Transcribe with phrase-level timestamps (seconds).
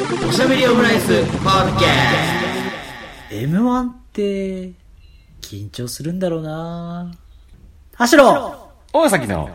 [0.00, 1.08] おしゃべりオムライス
[1.44, 1.88] パーケー
[3.28, 4.72] ス M1 って、
[5.42, 7.12] 緊張するんだろうな。
[7.94, 8.96] 走ろう。
[8.96, 9.50] 大崎の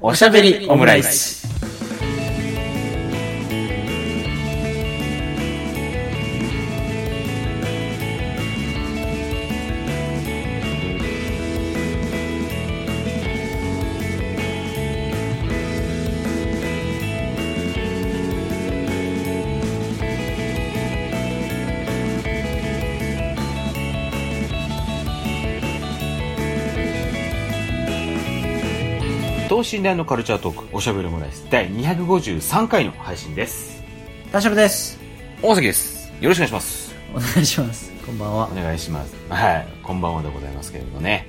[0.00, 1.46] おしゃべりオムライス。
[29.74, 33.82] 等身大のカルチャートークおしゃべりオムライス第253回の配信です。
[34.28, 35.00] う田代です。
[35.42, 36.12] 大崎です。
[36.20, 36.94] よろしくお願いします。
[37.12, 37.92] お願いします。
[38.06, 38.54] こんばんはお。
[38.54, 39.16] 願いします。
[39.28, 39.66] はい。
[39.82, 41.26] こんばんはでございますけれどもね。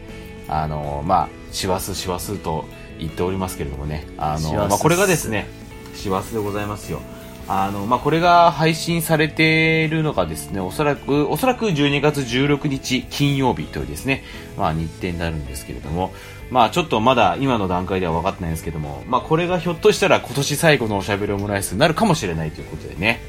[0.48, 2.66] あの、まあ、師走師走と
[2.99, 4.05] 言っておりますけれどもね。
[4.18, 5.48] あの、まあ、これがですね、
[5.96, 7.02] 師走でございますよ。
[7.48, 14.24] あの、まあ、これが配信されているのがですね、おそらく、おそらく12月16日金曜日というですね、
[14.57, 16.12] まあ、日程になるんですけれども、
[16.49, 23.20] まあ、ちょっとまだ今の段階では分かってないんですけども、まあ、これがひょっとしたら今年最後のおしゃべりオムライスになるかもしれないということでね。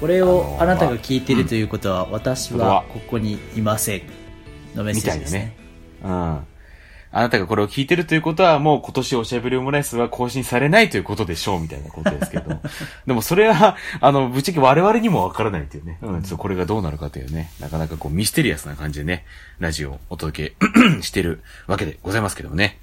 [0.00, 4.02] これをあなたが聞いているということは、私はここにいません。
[4.74, 5.56] のメッみセージですねね。。
[6.04, 6.38] うん。
[7.12, 12.60] あなたがこれを聞いてるということは、もう今年おしゃべりオムライスは更新されないということでしょう、みたいなことですけど。
[13.06, 15.98] でもそれは、あの、ぶっちゃけ我々にもわからないというね。
[16.02, 17.50] うん、ちょっとこれがどうなるかというね。
[17.58, 19.24] なかなかこうミステリアスな感じでね、
[19.58, 22.78] ラジオをお届けしてるわけでございますけどもね。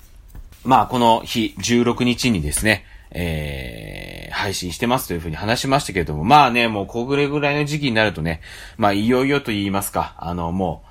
[0.65, 8.41] まあ、この日、16日にですね、えー、配信してますというふうに話しましたけれども、まあね、もうこれぐらいの時期になるとね、
[8.77, 10.86] まあ、いよいよと言いますか、あの、もう、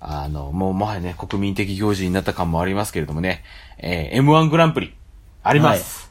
[0.00, 3.42] あの、もうもはやね、国民的行事になった感もありますけれどもね、
[3.78, 4.94] えー、M1 グランプリ、
[5.42, 6.08] あります。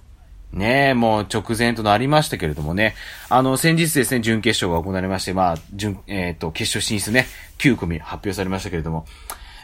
[0.51, 2.95] ねえ、もう直前となりましたけれどもね、
[3.29, 7.27] あの、先日ですね、準決勝が行われまして、まあ、準、えっ、と、決勝進出ね、
[7.57, 9.05] 9組発表されましたけれども、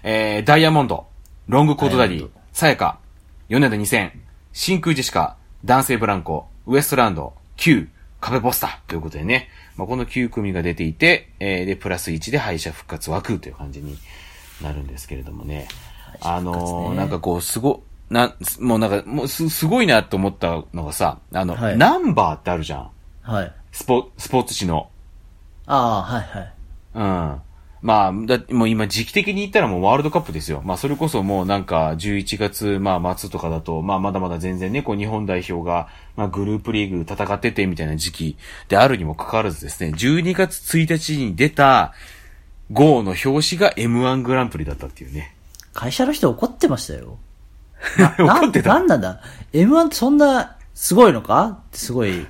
[0.04, 1.08] えー、ダイヤモンド、
[1.48, 3.00] ロングコートダディさやか、
[3.48, 4.12] 米田2000、
[4.52, 7.88] 真空ジェシカ、男性ブランコ、ウエストランド、Q、
[8.20, 13.98] 壁ポスターということでね、まあ、この9組が出ていて、えー、で、プラス1で敗者復活枠という感じに
[14.61, 15.67] なるんですけれどもね。
[16.22, 22.89] あのーなんかこう、すご、な、もうなんか、もうす、すごいなと思ったのがさ、あの、はいナンバーってあるじゃん。
[23.22, 23.54] はい。
[23.72, 24.89] スポ、スポーツ紙の。
[25.66, 26.54] ああ、はいはい。
[26.95, 27.04] う
[27.36, 27.42] ん。
[27.83, 30.61] まあ、だもう今時期的に言ったらもうワールドカップですよ。
[30.64, 38.38] まあそれこそもうなんか11月、まあ末とかだと、まあまだまだ全然ね、こう日本代表が、まあグループリーグ戦っててみたいな時期
[38.70, 41.94] であるにもかかわらずですね、12月1日に出た
[42.71, 45.36] GO の表紙が M1 グランプリだったっていうね。
[45.73, 47.17] 会社の人怒ってましたよ。
[48.17, 48.70] 怒ってた？
[48.70, 49.20] ななんなんだ
[49.52, 51.60] ?M1 ってそんな、すごいのか？
[51.73, 52.26] すごい、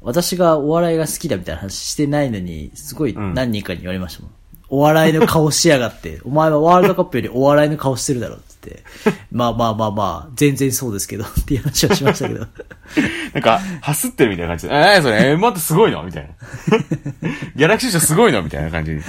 [0.00, 4.30] 私がお笑いが好きだみたいな話してないのに、すごい何人かに言われましたもん。
[4.68, 12.46] お笑いの顔しやがって、お前はワールドカップよりお笑いの顔してるだろって言って、まあまあまあまあ、全然そうですけど、っていう話をしましたけど。
[13.34, 16.02] なんか、ハスってるみたいな感じで、え、なにそれ、M1 ってすごいの？
[16.02, 16.28] みたいな。
[17.56, 18.42] ギャラクシー賞すごいの？
[18.42, 19.00] みたいな感じに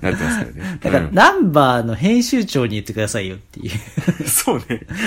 [0.00, 0.78] なってますけどね。
[0.80, 3.70] だから、うんナンバーの編集長に言ってくださいよっていう。
[4.28, 4.64] そうね。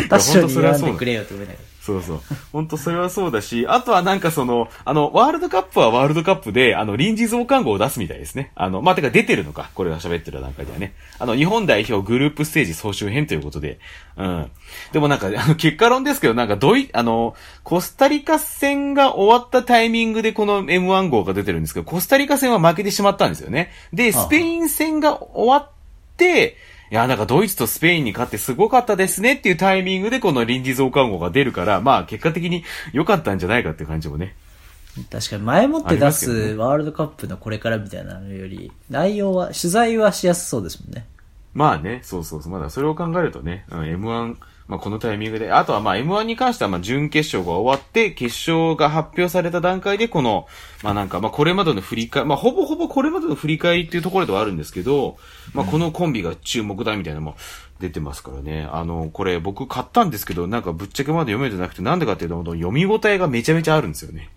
[0.10, 1.75] 確かに言わんでくれよって思いながら。
[1.86, 2.22] そうそう。
[2.52, 8.52] 本当それはそうだし、あとはなんかその、あの、ワールドカップはワールドカップで、あの、臨時増刊号を出すみたいですね。
[8.56, 10.96] あの、まあ、てか出てるのか、これが喋ってる段階ではね。
[11.20, 13.78] あの、日本代表グループステージ総集編ということで、
[14.18, 14.52] うん。
[14.94, 23.72] でもなんか、あの、結果論ですけど、なんか、どい、あの、コスタリカ戦が終わったタイミングでこの M1 号が出てるんですけど、コスタリカ戦は負けてしまったんですよね。
[23.94, 25.72] で、スペイン戦が終わっ
[26.18, 26.58] て、
[26.92, 32.64] いや、なんかドイツとスペインに勝ってすごかったですねっていうタイミングでこの臨時増刊号が出るから、まあ結果的に
[32.94, 34.36] 良かったんじゃないかっていう感じもね。
[35.10, 41.06] 確かに前もって出すワールドカップのこれからみたいなのより、内容は、取材はしやすそうですもんね。
[41.54, 42.52] まあね、そうそうそう。
[42.52, 44.38] まだそれを考えるとね、うん、M1、
[44.68, 50.48] まあこのタイミングで、あとはまあ M1 に関してはまあ準決勝が終わって、決勝が発表された段階でこの、
[50.84, 55.18] まあなんかまあこれまでの振り返り、まあほぼほぼこれまでの振り返りっていうところではあるんですけど、
[55.54, 57.36] まあこのコンビが注目だみたいなのも
[57.80, 58.68] 出てますからね。
[58.72, 64.30] あの、これ僕買ったんですけど、なんかぶっちゃけまだ読めてなくて、なんでかっていうと、読み応えがめちゃめちゃあるんですよね。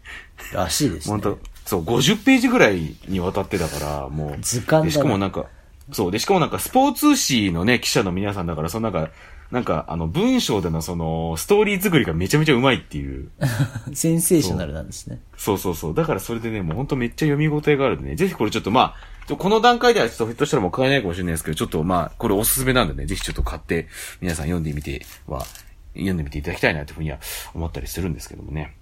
[0.52, 1.12] らしいですね。
[1.12, 4.37] 本当そう、50ページぐらいにわたってだから、もう。
[4.41, 5.47] 図鑑だなでしかもなんか、
[5.93, 9.11] そう、で、しかもなんか、スポーツ紙のね、記者の皆さんだから、そのなんか、
[9.50, 13.31] なんか、あの、文章でのその、ストーリー作りがめちゃめちゃうまいっていう。
[13.95, 15.21] センセーショナルなんですね。
[15.37, 15.95] そうそうそう。
[15.95, 18.17] だからそれでね、もうほんとめっちゃ読み応えがあるんでね。
[18.17, 18.95] ぜひこれちょっとま
[19.31, 23.89] あ、この段階ではちょっとひょっとしたらもう買えないかもしれないですけど、ちょっとまあ、これおすすめなんでね、ぜひちょっと買って、
[24.21, 25.47] 皆さん読んでみては、
[25.95, 27.19] 読んでみていただきたいなというふうには
[27.55, 28.77] 思ったりするんですけどもね。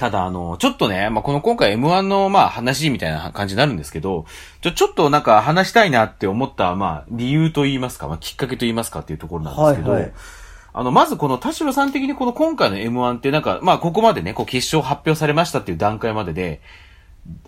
[0.00, 4.24] ただ、あの、ちょっとね、まあ、この今回 M1 の、まあ、話みたいな感じになるんですけど、
[4.62, 10.12] ちょ、ちょっとなんか話したいなって思った、まあ、理由と言いますか、まあ、きっかけと言いますかっていうところなんですけど、はいはい
[10.72, 16.62] あの、まずこの田代さん的にこの今回の M1 ってなんか、まあ、ここまでね、こう、決勝発表されましたっていう段階までで、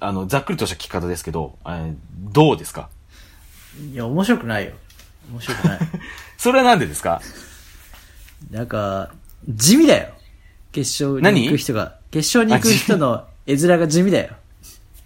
[0.01, 2.91] あの、ざっくりとした聞き方ですけど、えーどうですか？
[3.93, 4.73] いや、面白くないよ。
[5.31, 5.79] 面白くない。
[6.37, 7.23] それはなんでですか？
[8.51, 9.11] なんか、
[9.49, 10.11] 地味だよ。
[10.73, 12.02] 決勝に行く人が。
[12.13, 14.35] 決勝に行く人の絵面が地味だよ。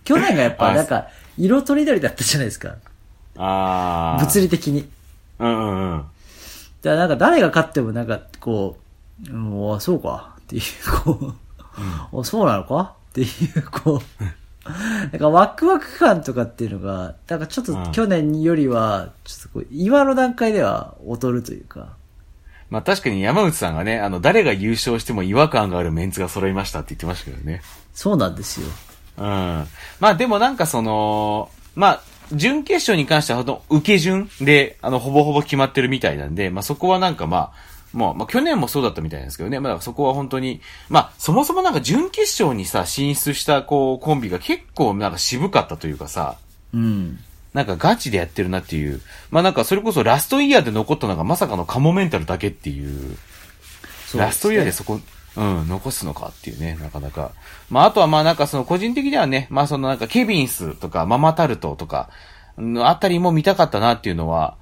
[0.05, 1.06] 去年がやっぱあなんか、
[1.38, 2.75] 色とりどりだったじゃないですか。
[3.38, 4.25] あー。
[4.25, 4.88] 物理的に。
[5.38, 5.99] うんうんうん。
[5.99, 6.11] だか
[6.82, 8.76] らなんか誰が勝ってもなんか、こ
[9.29, 10.35] う、うん、あ、そうか。
[10.41, 10.62] っていう、
[11.03, 11.35] こ
[12.12, 12.94] う、あ、そうなのか？
[13.11, 13.25] ってい
[13.56, 14.25] う、こう、
[14.69, 21.95] なんかワクワク感とかっていうのが、なんかちょっとうん去年よりは、ちょっとこう、今の段階では劣るというか、
[22.70, 27.62] まあ確かに山内さんがね、あの、誰が優勝しても違和感があるメンツが揃いましたって言ってましたけどね。
[27.94, 28.66] そうなんですよ。
[29.18, 29.24] うん。
[29.24, 32.02] まあでもなんかその、まあ、
[32.32, 37.52] 準決勝に関してはほんと受け順で、あの、ほぼほぼ決まってるみたいなんで、まあそこはなんかまあ、
[37.92, 39.60] もう、まあ去年もそうだったみたいですけどね。
[39.60, 46.36] まあそこは本当に、まあそもそもなんか準決勝にさ、進出したこう、コンビが結構なんか渋かったというかさ、
[46.74, 47.18] うん。
[47.56, 49.00] なんかガチでやってるなっていう。
[49.31, 53.17] まあなんかそれこそラストイヤーで残ったのがまさかのカモメンタルだけっていう。
[54.06, 55.00] そうラストイヤーでそこ、
[55.37, 57.32] うん、残すのかっていうね、なかなか。
[57.70, 62.11] まあ、あとはまあなんかその個人的にはね、まあそのなんかケビンスとかママタルトとか、
[62.58, 64.56] のあたりも見たかったなっていうのは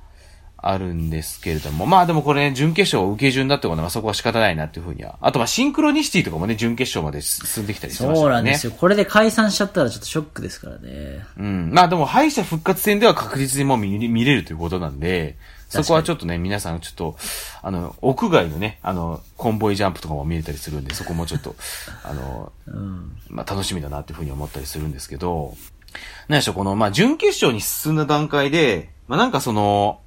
[0.68, 1.86] あるんですけれども。
[1.86, 5.18] まあでもこれね、準決勝受け順だってことはまあそこは仕方ないなっていうふうには。
[5.20, 8.30] あとまあシンクロニシティとかもね、準決勝まで進んできたりしてましたそう。
[8.30, 8.72] なんですよ。
[8.72, 11.24] これで解散しちゃったらちょっとショックですからね。
[11.38, 11.70] うん。
[11.72, 15.36] まあでも敗者復活戦では確実にもう見見れるということなんで、
[15.68, 17.16] そこはちょっとね、皆さんちょっと、
[17.62, 21.56] あの、屋外のね、あの、コンボイジャンプとかも見れたりするんで、そこもちょっと、
[22.04, 23.16] あの、うん。
[23.28, 25.56] まあ楽しみだなっていうふうに思ったりするんですけど、
[26.28, 30.00] 何でしょう、この、まあ準決勝に進んだ段階で、まあなんかその、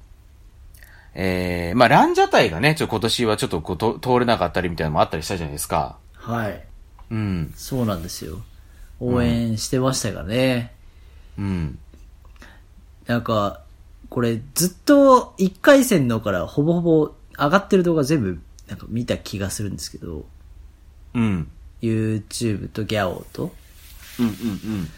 [1.20, 5.98] えー、まあランジャタイがね、ちょっと今年はちょっとこうと通れなかったりみたいなのもあったりしたじゃないですか。
[6.14, 6.64] はい。
[7.10, 7.52] うん。
[7.56, 8.38] そうなんですよ。
[9.00, 10.72] 応援してましたからね。
[11.36, 11.78] うん。
[13.08, 13.62] なんか、
[14.10, 20.24] これずっと1回戦のからほぼほぼ上がってる動画全部なんか見た気がするんですけど、
[21.14, 21.50] うん。
[21.82, 23.50] YouTube とギャオと。
[24.20, 24.32] うんうんう
[24.82, 24.88] ん。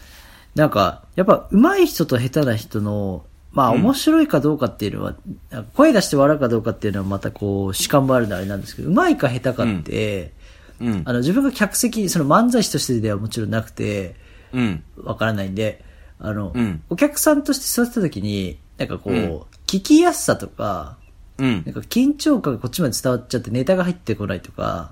[0.53, 5.15] なんか、やっぱ上手い人と下手な人の、まあうん面白いかどうかっていうのは、
[5.49, 10.31] なんか声出して笑うかどうかっていうのはまたこう主観もあるのはあれなんですけど、上手いか下手かって、
[10.79, 11.01] うん。
[11.05, 14.15] あの自分が客席、その漫才師としてではもちろんなくて、
[14.53, 14.83] うん。
[15.03, 15.83] わからないんで、
[16.19, 20.97] あの、うんお客さんとして座ってた時に、なんかこう、うん聞きやすさとか、
[21.37, 21.73] うんなん。
[21.73, 24.91] か緊張感がこっちまで伝わっちゃってネタが入ってこないとか、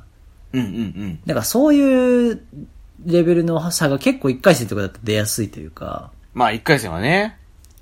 [0.53, 0.69] うんうんう
[1.05, 1.19] ん。
[1.25, 2.41] なんかそういう
[3.05, 7.37] レベルの差が結構1回戦とかだと出やすいというか、まあ、一回戦はね。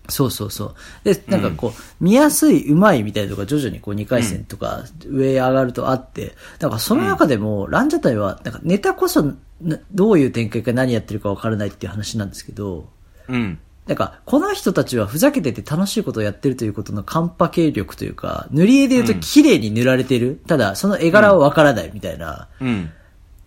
[0.09, 0.75] そうそうそう。
[1.04, 12.89] で、なんかこう、見やすい、うまいみたいなのが徐々にこう2回戦とか上上がるとあって、なんかその中でも、ランジャタイは、なんかネタこそなどういう展開か何やってるかわからないっていう話なんですけど、
[13.27, 13.59] うん。
[13.88, 20.42] なんか、この人たちはふざけてて楽しいことをやってるということのカンパ系力というか、塗り絵で言うと綺麗に塗られてる。
[20.45, 22.50] ただ、その絵柄はわからないみたいな。
[22.60, 22.92] うん。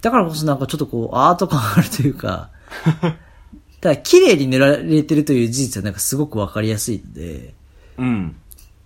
[0.01, 2.51] だからこそなんかちょっとこう、アート感あるというか、
[3.81, 7.55] ただ綺麗に塗られてるという事実はなんかすごくわかりやすいので、
[7.99, 8.37] うん。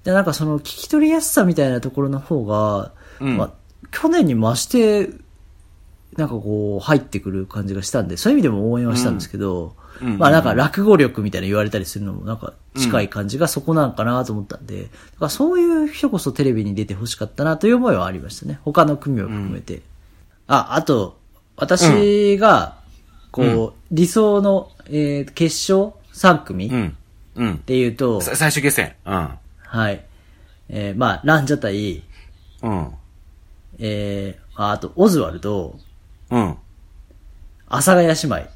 [0.04, 3.50] でなんかその聞き取りやすさみたいなところの方が、うんまあ、
[3.90, 5.10] 去年に増して、
[6.16, 18.58] なんかこう、入ってくる感じがしたんで、そういう意味でも応援はしたんですけど、うんうんまあなんか落語力みたいな言われたりするのもなんか近い感じがそこなんかなと思ったんで、だからそういう人こそテレビに出てほしかったなという思いはありましたね。
[18.64, 19.82] 他の組を含めて。
[20.48, 21.16] あ、あと、
[21.56, 22.76] 私が、
[23.30, 26.96] こう、うん理想の、えー決勝3組っうん。
[27.36, 27.58] うん。
[27.58, 28.94] ていうと、さ最終決戦。
[29.04, 29.28] うん。
[29.62, 30.04] はい。
[30.68, 32.02] えー、まあ、ランジャタイ、
[32.62, 32.94] うん。
[33.78, 35.78] えー、ああと、オズワルド、
[36.30, 36.56] うん。
[37.68, 38.48] 阿佐ヶ谷姉妹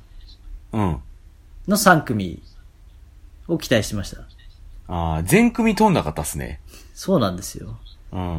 [0.73, 1.01] うん。
[1.67, 2.43] の3組
[3.49, 4.23] を期待してました。
[4.87, 6.61] ああ、全組通んなかったっすね。
[6.95, 7.77] そうなんですよ。
[8.13, 8.39] うん。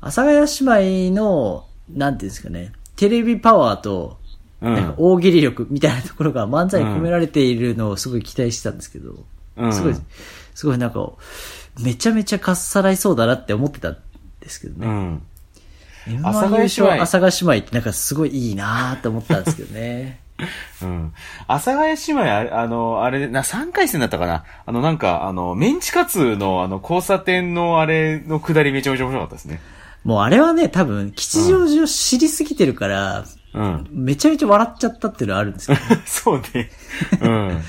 [0.00, 4.29] 阿佐ヶ谷姉妹の、なんていうんですかね、テレビパワーと、うん。
[4.60, 9.24] なんか大喜利力みたいなところが漫才に込められているのをすごい期待してたんですけど、
[9.56, 9.94] うんすごい、
[10.54, 11.12] すごいなんか、
[11.82, 13.96] めちゃめちゃかっさらいそうだなって思ってたん
[14.40, 14.86] ですけどね。
[14.86, 15.22] うん。
[16.06, 20.20] M1 阿佐ヶ谷姉妹優勝阿佐ヶ谷姉妹ってなんかすごいいいなーって思ったんですけどね。
[20.82, 21.12] うん。
[21.46, 24.44] 阿佐ヶ谷姉妹、あの、あれ、な、3回戦だったかな？
[24.66, 29.60] あの、なんか、あの、メンチカツの、あの、交差点のあれの下りめちゃめちゃ面白かったですね。
[30.04, 33.88] もうあれはね、多分、吉祥寺を知りすぎてるから、うん。
[33.90, 35.80] めちゃめちゃ笑っちゃったっていうのはあるんですけど。
[36.06, 36.70] そうね。
[37.20, 37.62] うん。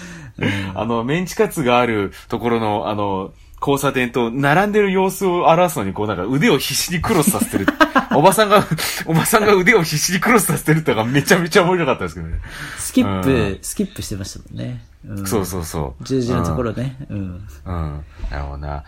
[0.76, 7.68] あの、メンチカツがあるところの、あの、交差点と並んでる様子を表すのに、こうなんか腕を必死にクロスさせてる。
[8.14, 8.66] おばさんが、
[9.06, 12.40] おばさんが腕を必死にクロスさせてるってのがめちゃめちゃ面白かったですけどね。
[12.78, 14.84] スキップ、うんスキップしてましたもんね。
[15.08, 16.04] うん、そうそうそう。
[16.04, 16.98] 十字のところね。
[17.10, 17.48] うん。
[17.66, 18.06] うん。
[18.32, 18.84] なるほどな。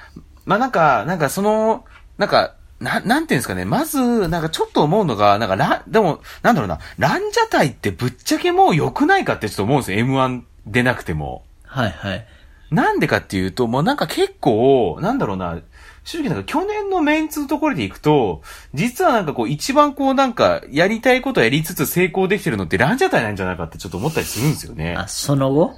[0.46, 1.86] まあ、なんか、なんかその、
[2.18, 3.66] なんか、な、なんていうんですかね。
[3.66, 10.06] まず、なんかちょっと思うのが、なんか、ラン、でも、なんだろうな、ランジャタイってぶっちゃけもう良くないかってちょっと思うんですよ。
[10.06, 11.44] M1 出なくても。
[11.66, 12.26] はいはい。
[12.70, 15.60] なんでかっていうと、もうなんか結構、なんだろうな、
[16.04, 18.42] 正直なんか去年のメンツのところで行くと、
[18.74, 24.96] 実はなんかこう一番こうなんかやりたいことやりつつ成功できてるのってランジャタイなんじゃないかってちょっと思ったりするんですよね。
[24.98, 25.78] あ、その後？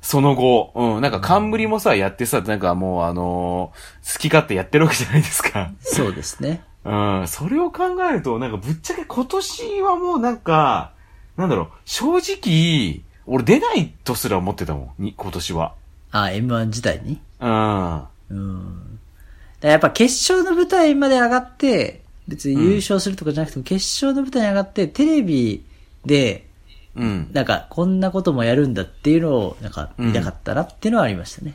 [0.00, 5.72] その後、うん、なんか冠もさ、やってさ、なんかもうあのー好き勝手やってるわけじゃないですか。
[5.80, 6.62] そうですね。
[6.84, 10.92] うん、それを考えると、なんかぶっちゃけ今年はもうなんか、
[11.36, 15.74] なんだろう、正直、俺出ないとすら思ってたもん、に今年は。
[16.10, 17.20] あ、M1 自体に？
[17.40, 18.02] うん。
[18.30, 18.98] うん。
[19.60, 25.62] だからやっぱ決勝の舞台まで上がって、別に優勝するとかじゃなくても、決勝の舞台に上がって、テレビ
[26.06, 26.47] で、
[26.98, 27.30] うん。
[27.32, 31.54] なんか、こんなこともやるんだっていうのを、なんか、見たかったなっていうのはありましたね。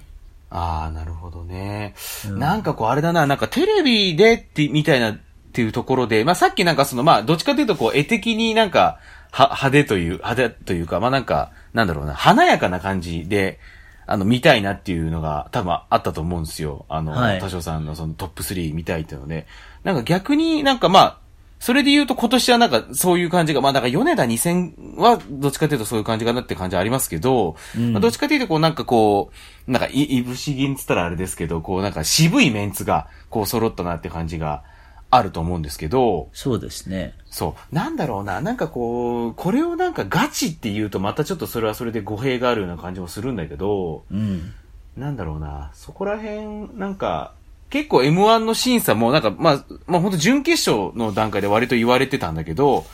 [0.50, 1.96] ああ、なるほどね。
[2.28, 5.18] うんなんかこうあれだな、なんかテレビでって、みたいなっ
[5.52, 9.00] ていうところで、まあさっきなんかその、まあどっちかというとこう絵的になんか、
[9.32, 13.60] は、派手という、派手というか、まあなんか、なんだろうな、華やかな感じで、
[14.06, 16.86] あの、見たいなっていうのが多分あったと思うんですよ。
[16.88, 19.48] あの、はい多少さんのそのトップ3見たいっていうので。
[19.84, 21.18] なんか逆になんかまあ、
[21.64, 29.32] それで言うと今年はなんかそういう感じが、まあだから米田2000はどっちかというとそういう感じかなって感じはありますけど、うんまあどっちかというとこうなんかこ
[29.66, 34.66] う、なんかい、いぶし銀っつったらあれですけど、こうなんか渋いメンツがこう揃ったなって感じが
[35.10, 37.14] あると思うんですけど、そうですね。
[37.28, 37.74] そう。
[37.74, 38.42] なんだろうな。
[38.42, 44.52] なんかこう、これをなんかガチって言うとまたちょっとそれはそれで語弊があるような感じもするんだけど、うん。
[44.98, 45.72] なんだろうな。
[45.76, 47.36] そこら辺、なんか、
[47.74, 52.86] 結構 M1 の審査もなんか、まあ、まあ本当準決勝の段階で割と言われてたんだけど、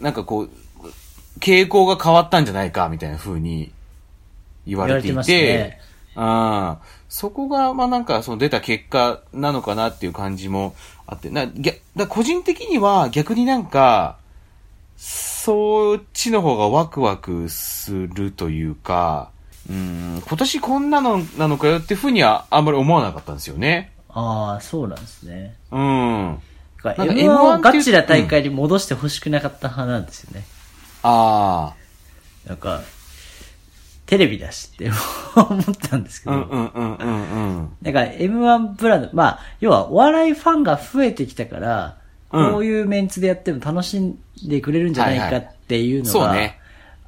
[0.00, 0.50] なんかこう、
[1.40, 3.70] 傾向が変わったんじゃないか、みたいな風に
[4.66, 5.80] 言われていて、てね
[6.14, 10.74] ああ、そこが、まあなんか、その出た結果なのかなっていう感じも
[11.06, 14.16] あって、な、ぎゃだ個人的には逆になんか、
[14.96, 19.32] そっちの方がワクワクするというか、
[19.68, 23.92] うん、今年こんなのなのかよっていうふうにはあんまり思わなかったんですよね。
[24.18, 25.54] ああ、そうなんですね。
[25.70, 25.80] うん。
[25.80, 30.44] なんか M1 を M1 っていうガチな大会に戻してほしくなかった派なんですよね。
[31.02, 31.74] あ
[32.46, 32.82] なんか、
[34.06, 34.90] テレビだしって
[35.36, 36.38] 思ったんですけあ、ど。
[36.40, 37.76] うんうんうんうんうん。
[37.82, 41.98] なんか M1 ブランド、まあ、要はお笑いファンが増えてきたから、うん
[42.30, 46.58] こういうメンツでやっても楽しんでくれるんじゃないかっていうのがそうね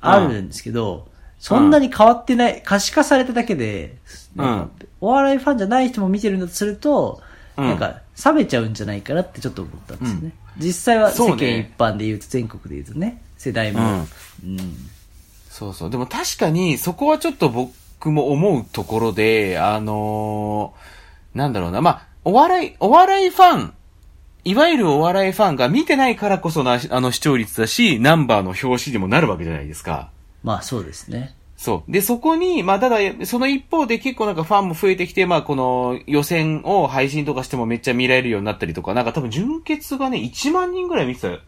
[0.00, 1.08] あるんですけど、
[1.40, 3.96] そんなに変わってない、可視化されただけで、
[4.36, 7.20] なんかお笑いファンじゃない人も見てるんだとすると、
[7.56, 10.32] うんなんか冷めちゃうんじゃないかなってちょっと思ったんですよね。
[10.58, 13.80] 実際は世そう間ね一般で言うと、全国で言うとね、世代も。
[13.80, 13.82] う
[14.46, 14.76] んうん
[15.50, 15.90] そうそう。
[15.90, 21.80] でも確かに、そこはちょっと僕も思うところで、あのーなんだろうな。
[21.80, 23.74] まあ、お笑い、お笑いファン、
[24.44, 30.10] いわゆるお笑いファンが見てないからこその、あの視聴率だし、ナンバーの表紙にもなるわけじゃないですか。
[30.42, 31.34] まあそうですね。
[31.56, 31.92] そう。
[31.92, 41.38] で、そこに、まあ、ただ、その一方で結構なんかファンも増えてきて、まあ、この予選を配信とかしてもめっちゃ見られるようになったりとか、なんか多分純潔がね、1万人ぐらい見てた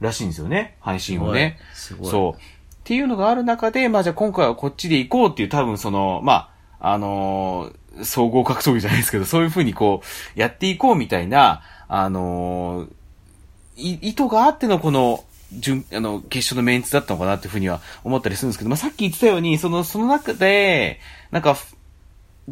[0.00, 0.78] らしいんですよね。
[0.80, 1.58] 配信をね。
[1.74, 2.10] すごい。
[2.10, 2.40] そう。
[2.40, 2.44] っ
[2.84, 12.88] ていうのがある中で、まあじゃあ今回はこっちで行こうっていう多分その、まあ、あのー総合格闘技じゃないですけど、そういうふうにこう、やっていこうみたいな、あのー
[13.76, 15.24] い意図があってのこの、
[15.58, 21.56] 準、あの、決勝のメンツだったのかなっていうふうには思ったりするんですけど、まあさっき言ってたように、その、その中で、なんか、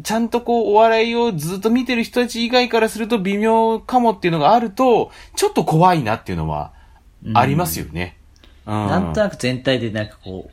[0.01, 6.73] ちゃんとこう、お笑いをずっと見てる人たち以外からすると微妙かもっていうのがあると、ちょっと怖いなっていうのは、
[7.33, 8.17] ありますよね。
[8.65, 8.73] うん。
[8.73, 10.49] なんとなく全体でなんかこ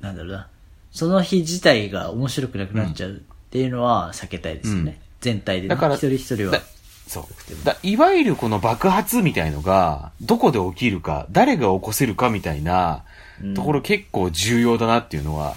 [0.00, 0.48] う、なんだろうな。
[0.90, 3.14] その日自体が面白くなくなっちゃうっ
[3.50, 4.98] ていうのは避けたいですよね。
[5.02, 5.68] うん全体で、ね。
[5.68, 6.62] だから一人一人はだ。
[7.08, 7.64] そう。
[7.64, 13.04] だいわゆるこの爆発みたいのが、どこで起きるか、誰が起こせるかみたいな
[13.42, 15.54] うんところ結構重要だなっていうのは、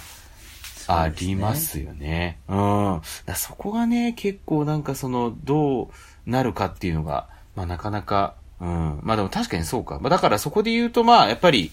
[0.88, 2.38] ありますよね。
[2.48, 3.02] うん。
[3.24, 9.00] だそこがね、結構なんかその、どうなるかっていうのが、まあなかなか、うん。
[9.02, 9.98] まあでも確かにそうか。
[10.00, 11.70] まあだからそこで言うとまあ、やっぱり、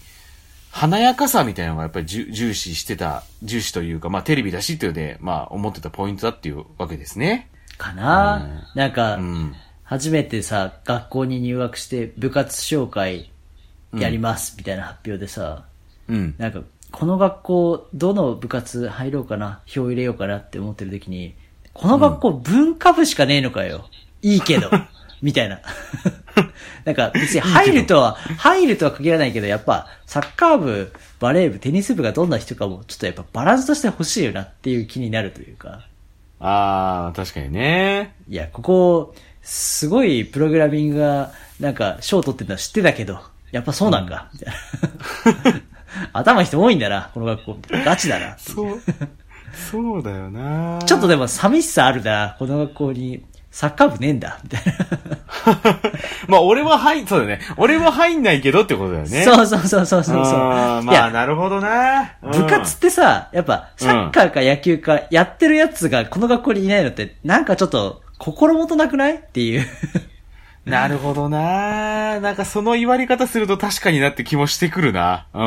[0.72, 7.50] 華やかさみたいなのがやっぱり重重視してた、重視というか、まあテレビだしっていうので、まあ思ってたポイントだっていうわけですね。
[7.78, 9.56] かな、なんか、うん。
[9.90, 13.32] 初めてさ、学校に入学して部活紹介
[13.92, 15.66] やりますみたいな発表でさ、
[16.08, 16.36] うん。
[16.38, 21.34] なんか、この学校、どの部活入ろうかな、票入れようかなって思ってる時に、
[21.74, 23.90] この学校文化部しかねえのかよ。
[24.22, 24.70] いいけど。
[25.24, 25.60] みたいな。
[26.86, 35.88] なんか別に入るとは、入るとは限らないけど、やっぱサッカー部、バレー部、テニス部がどんな人かも、ちょっとやっぱバランスとして欲しいよなっていう気になるというか。
[36.40, 38.14] あー、確かにね。
[38.30, 39.16] いや、ここ、
[39.50, 43.20] すごいプログラミングが、なんか、賞取ってるのは知ってたけど、
[43.52, 45.62] やっぱそうなんか、みたいな。
[46.14, 47.58] 頭人多いんだな、この学校。
[47.84, 48.38] ガチだな。
[48.38, 48.80] そう、
[49.72, 53.24] そうだよなちょっとでも寂しさあるな、この学校に。
[53.52, 54.74] サッカー部ねえんだ、みたいな。
[56.30, 57.40] まあ、俺は入ん、そうだね。
[57.58, 59.24] 俺は入んないけどってことだよね。
[59.24, 60.38] そうそうそうそうそうそう。
[60.38, 62.12] まあ、いや、なるほどな。
[62.22, 69.16] うん部活ってさ、やっぱ、サッカーか野球か、やってるやつがこの学校にいないのって、なんかちょっと、心もとなくない？
[69.16, 69.66] っていう。
[70.66, 75.26] なるほどななんかその言われ方すると確かになって気もしてくるな。
[75.34, 75.40] う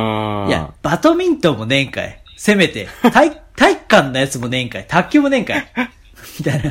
[0.46, 0.48] ん。
[0.48, 2.20] いや、バドミントンもねんかい。
[2.36, 2.88] せめて。
[3.12, 4.86] 体、 体育館のやつもねんかい。
[4.88, 5.64] 卓球もねんかい。
[6.40, 6.62] みたい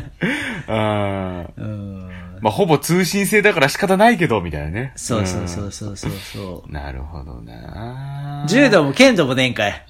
[0.67, 1.45] な。
[1.55, 1.63] うん。
[1.63, 2.11] うん。
[2.41, 4.91] まあ、ほぼ通信制だから仕方ないけど、みたいなね。
[4.95, 6.67] そうそうそうそうそうそう。
[6.67, 6.73] うん。
[6.73, 9.85] なるほどな柔道も剣道もねんかい。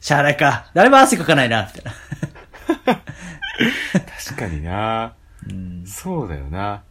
[0.00, 0.66] しゃあないか。
[0.72, 1.92] 誰も汗かかないな、みたい
[2.86, 3.02] な。
[4.24, 5.12] 確かにな
[5.86, 6.82] そうだよな。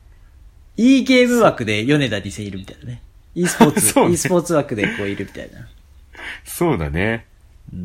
[0.78, 3.02] いいゲーム枠で米田理性いるみたいなね。
[3.34, 5.68] e スポーツ、 そうね e スポーツ枠でこういるみたいな。
[6.44, 7.26] そうだね。
[7.74, 7.80] うん。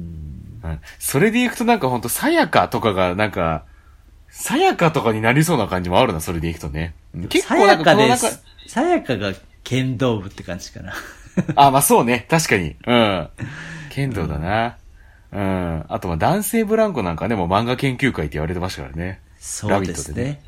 [0.63, 3.65] うんそれでいくとなんかほんと、さやかとかがなんか、
[4.29, 6.95] さやかとかになりそうな感じもあるな、それでいくとね。
[7.29, 8.43] 結さ構なんかやかでこのなんか、す。
[8.67, 9.33] さやかが
[9.65, 10.93] 剣道部って感じかな。
[11.57, 12.27] あ、まあそうね。
[12.29, 12.77] 確かに。
[12.87, 13.29] うん。
[13.91, 14.77] 剣道だな。
[15.33, 15.85] うん。
[15.89, 19.21] あとまあ男性ブランコなんかね、もう漫画研究会って言われてましたからね。
[19.41, 20.41] そうですね。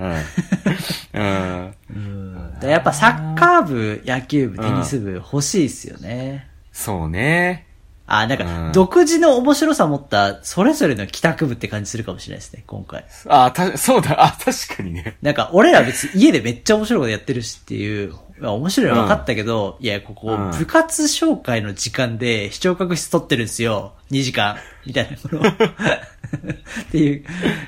[2.63, 6.47] やっぱサッカー部、野球部、テニス部欲しいっすよね。
[6.73, 7.67] そうね。
[8.07, 13.07] あ、なんうか、ん独自の面白さを持った、それぞれの帰宅部って感じするかもしれないですね、今回。
[13.29, 14.23] あ、た、そうだ。
[14.25, 15.17] あ、確かにね。
[15.23, 23.95] なんか、俺ら別に家でめっちゃ面白いことやってるしっていう、まあ面白いの分かったけど、いや、ここ、うん部活紹介の時間で視聴覚室撮ってるんですよ。
[24.11, 24.57] 2時間。
[24.85, 25.53] みたいなものを
[26.83, 27.25] っていう、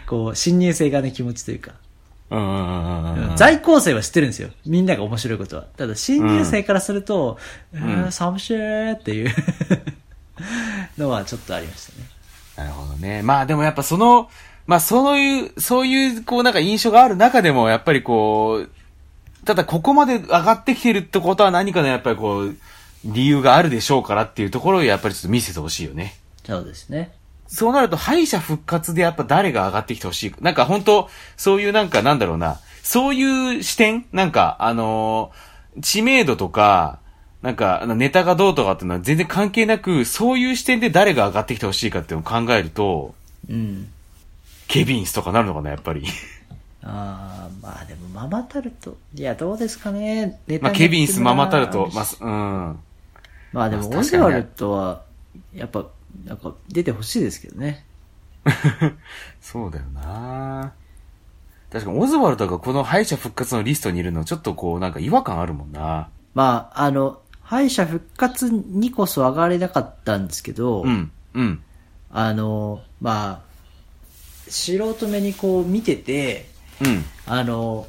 [0.07, 1.72] こう、新入生側の気持ちというか。
[3.37, 4.50] 在校生は知ってるんですよ。
[4.66, 5.62] みんなが面白いことは。
[5.77, 7.38] ただ、新入生からすると、
[7.72, 9.31] うーん、寂しいっていう
[10.98, 12.09] のはちょっとありましたね。
[12.57, 13.22] なるほどね。
[13.22, 14.31] まあでもやっぱその、
[14.66, 22.57] まあそういう、そういう、こうなんか印象がある中でも、やっぱりこう、ただここまで上がってきてるってことは何かのやっぱりこう、
[23.05, 26.16] 理由があるでしょうからっていうところをやっぱりちょっと見せてほしいよね。
[26.46, 27.12] そうですね。
[27.46, 30.35] そうなると敗者復活でやっぱ誰が上がってきてほしい？
[30.40, 34.07] なんか本当そういうなんかなんだろうな、そういう視点？
[34.12, 37.00] なんか、あのー知名度とか、
[37.42, 43.12] なんか、ネタがどうとかっていうのは全然関係なく、そういう視点で誰が上がってきてほしいかっていうのを考えると、
[43.50, 43.88] うん。
[44.68, 46.04] ケビンスとかなるのかな、やっぱり。
[46.85, 48.96] ああ、まあでもママタルト。
[49.16, 50.38] いや、どうですかね。
[50.46, 52.78] ネタまあ、ケビンス、ママタルト、ままあ、すうん。
[53.52, 55.02] まあでも、オズワルドは、
[55.52, 55.87] やっぱ、
[56.24, 57.85] なんか、出てほしいですけどね。
[59.40, 60.72] そうだよな
[61.70, 66.09] 確かに、オズワルドがこの敗者復活のリストにいるの、ちょっとこう、なんか違和感あるもんな。
[66.35, 71.62] まあ、あの、敗者復活にこそ上がれなかったんですけど、うん、うん、
[72.11, 73.55] あの、まあ、
[74.48, 76.48] 素人目にこう見てて、
[76.81, 77.05] うん。
[77.27, 77.87] あの、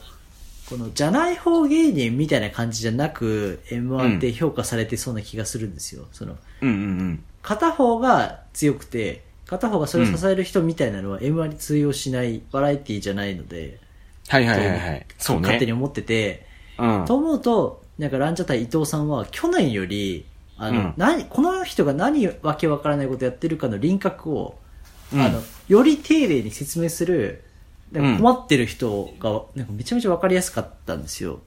[0.70, 6.06] この、じゃない方芸人みたいな感じじゃなく、M1 って評価されてそうな気がするんですよ。
[6.12, 7.24] その、うん、うん、うん。
[7.42, 13.80] 片方が強くて、片方がそれを支える人みたいなのは M1 に通用しないバラエティじゃないので、
[14.28, 15.06] はいはいはいはい。
[15.18, 15.42] そうね。
[15.44, 16.48] 勝手に思ってて、
[16.80, 17.06] うん。
[17.06, 20.26] と思うと、なんかランジャタイ伊藤さんは去年より、
[20.58, 24.58] あの、うん何、この人が何わけわからないことやってるかの輪郭を、
[25.14, 27.44] うんあの、より丁寧に説明する、
[27.92, 31.40] なんか困ってる人が、なんかめちゃめちゃわかりやすかったんですよ。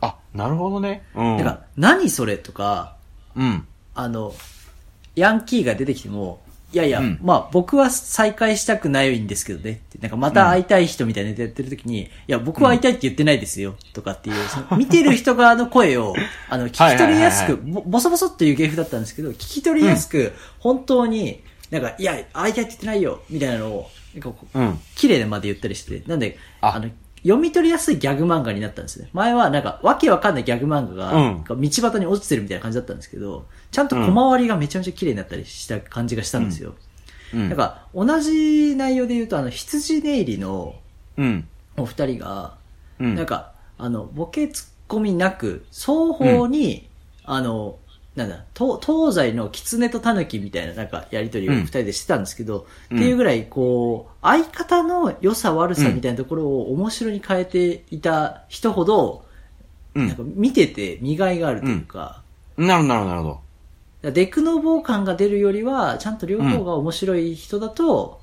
[0.00, 1.04] あ、なるほどね。
[1.14, 1.36] うん。
[1.38, 2.96] だから、何それとか、
[3.34, 3.66] うん。
[3.94, 4.34] あの、
[5.14, 6.40] ヤンキーが出てきても、
[6.72, 14.36] いやいや、うんまあ僕は再会したくないんですけどねって、なんかまた会いたい人みたいなネタやってる時に、いや僕は会いたいって言ってないですよ、とかっていう、
[14.76, 16.14] 見てる人側の声を、
[16.50, 24.78] あの、聞き取りやすく、ボソボソっていう芸風だったんですけど、聞き取りやすく、本当に、なんか、いや、会いたいって言ってないよ、みたいなのを、なんかこう、うん。
[24.94, 26.88] 綺麗なまで言ったりしてて、なんで、ああの、
[27.22, 29.10] 読み取りやすいギャグ漫画になったんですね。
[29.12, 36.74] 前はなんか、わけわかんないギャグ漫画が、うん道端に落ちてるみたいな感じだったんですけど、ちゃんと小回りがめちゃめちゃ綺麗になったりした感じがしたんですよ。
[37.34, 37.48] うん。
[37.48, 40.76] なんか、同じ内容で言うと、あの、羊ネイリの
[41.16, 41.48] うん。
[41.76, 42.56] お二人が、
[42.98, 43.14] うん。
[43.14, 46.88] なんか、あの、ボケツッコミなく、双方に、
[47.24, 47.78] あの、
[48.16, 51.60] なんだ、東東西の狐と狸みたいななんかやりとりをうん。
[51.60, 52.96] 二人でしてたんですけど、うん。
[52.96, 59.26] っていうぐらいこう、相方の良さ悪さみたいなところを面白に変えていた人ほど、
[59.94, 60.08] うん。
[60.08, 62.22] なんか見てて見がいがあるというか、
[62.56, 63.28] なるほど、なるほど、なるほ
[64.02, 64.12] ど。
[64.12, 68.22] デクノボー感が出るよりは、ちゃんと両方が面白い人だと、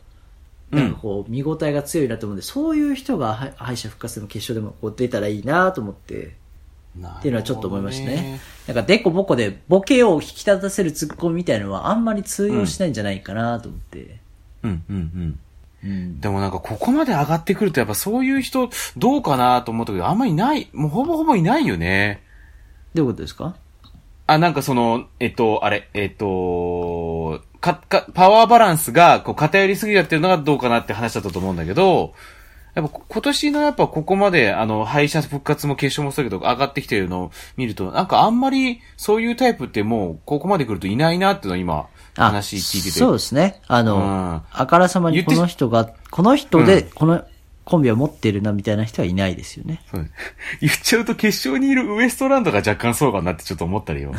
[0.72, 0.80] うん。
[0.80, 6.36] なんかこう、見応えが強いなと思うんで、そういう人がは敗者復活の決勝でもこう出たらいいなと思って、
[6.98, 8.40] っていうのはちょっと思いましたね。
[8.68, 14.20] なんか、デコボコでボケを引き立たせるツッコミみたいなのはあんまり通用しないんじゃないかなと思って。
[14.64, 15.40] うん、うん、うん。
[15.84, 16.22] うん。
[16.22, 22.22] でもなんかここまで上がってくるとやっぱそういう人どうかなと思ったけど、あんまりいない、もうほぼほぼいないよね。
[22.94, 23.56] どういうことですか？
[24.26, 32.14] あ、なんかその、えっと、あれ、えっと、か、か、パワーバランスがこう偏りすぎちゃってるのがどうかなって話だったと思うんだけど、
[32.76, 43.00] やっぱ今年のやっぱここまであの敗者復活も決勝もそうだけど上がってきてるのを見ると、なんかあんまりそういうタイプってもうここまで来るといないなっていうのは今あ話聞いてて。
[43.00, 43.62] そうですね。
[43.68, 47.24] あの、うんあからさまにこの人が、この人でこの
[47.66, 49.82] コンビを持ってるなみたいな人はいないですよね。
[50.60, 54.14] 言っちゃうと決勝にいるウエストランドが若干そうかなってちょっと思ったりよ。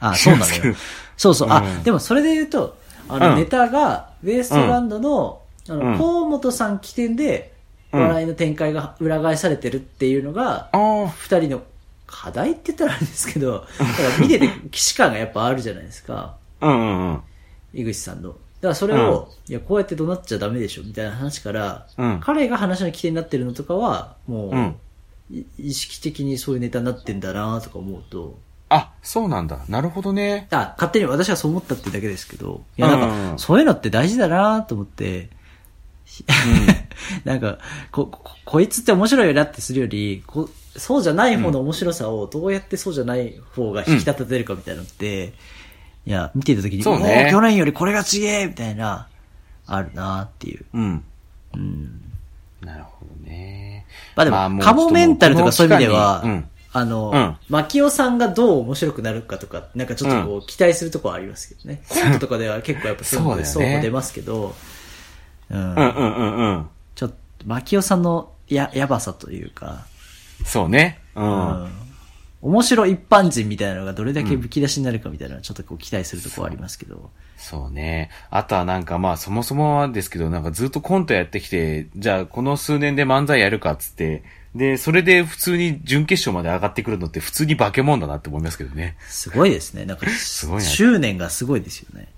[0.00, 0.74] あ、そうなのよ。
[1.16, 1.48] そうそう。
[1.50, 2.76] あ、うんでもそれで言うと、
[3.08, 7.53] あの、うんネタが、ウエストランドの、あうんの、河本さん起点で、うん
[7.96, 10.70] 笑いの展開が裏返されてるっていうのが。
[10.72, 11.62] 二人の
[12.06, 16.36] 課題って言ったらあれですけど、だから見てて既視感がやっぱあるじゃないですか。
[16.60, 17.22] うんうんうん。
[17.72, 18.30] 井口さんの。
[18.30, 24.76] だからそれを、いや、こうやって怒鳴っちゃダメでしょ、みたいな話から、うん彼が話の起点になってるのとかは、もう、うん
[25.30, 29.64] い意識的にそういうネタになってんだなとか思うと、あ、そうなんだ。
[29.68, 30.48] なるほどね。
[30.50, 35.28] あ、勝手に私はそう思ったってだけですけど、いや、なんうんうんうんか、そういうのって大事だなと思って、
[37.24, 37.58] なんか
[37.90, 45.32] こ、こ、こいつって面白いよなってするより、こそうじゃない方の面白さをどうやってそうじゃない方が引き立てるかみたいなのって、
[46.06, 49.08] いや、見てた時に、そうね去年よりこれがちげえみたいな、
[49.66, 50.64] あるなっていう。
[50.74, 51.04] うん。
[51.54, 52.00] うん。
[52.60, 53.86] なるほどね。
[54.16, 61.82] まあでも、まあもうカモメンタルとかそういう意味では、この期間にあの、うんマキオさんがどう面白くなるかとか、なんかちょっとこう、期待するところはありますけどね。
[61.88, 64.54] コントとかでは結構やっぱそういうねそう出ますけど、
[65.50, 65.74] うん。
[65.74, 66.68] うんうんうんうん。
[66.94, 69.86] ちょっと、マキオさんのや、やばさというか、
[70.44, 71.00] そうね。
[71.14, 71.20] う。
[71.20, 71.84] うんん。
[72.42, 77.10] 面白一般人みたいなのがどれだけむき出しになるかみたいなのはちょっとこう期待するとこありますけど。
[77.38, 78.10] そうね。
[78.30, 88.96] あとはなんかまあそもそもはですけど、なんかずっとコントやってきて、じゃあこの数年で漫才やるかっつって、で、それで普通に準決勝まで上がってくるのって普通に化け物だなって思いますけどね。
[89.08, 89.84] すごいですね。
[89.84, 92.08] なんか、すごいな執念がすごいですよね。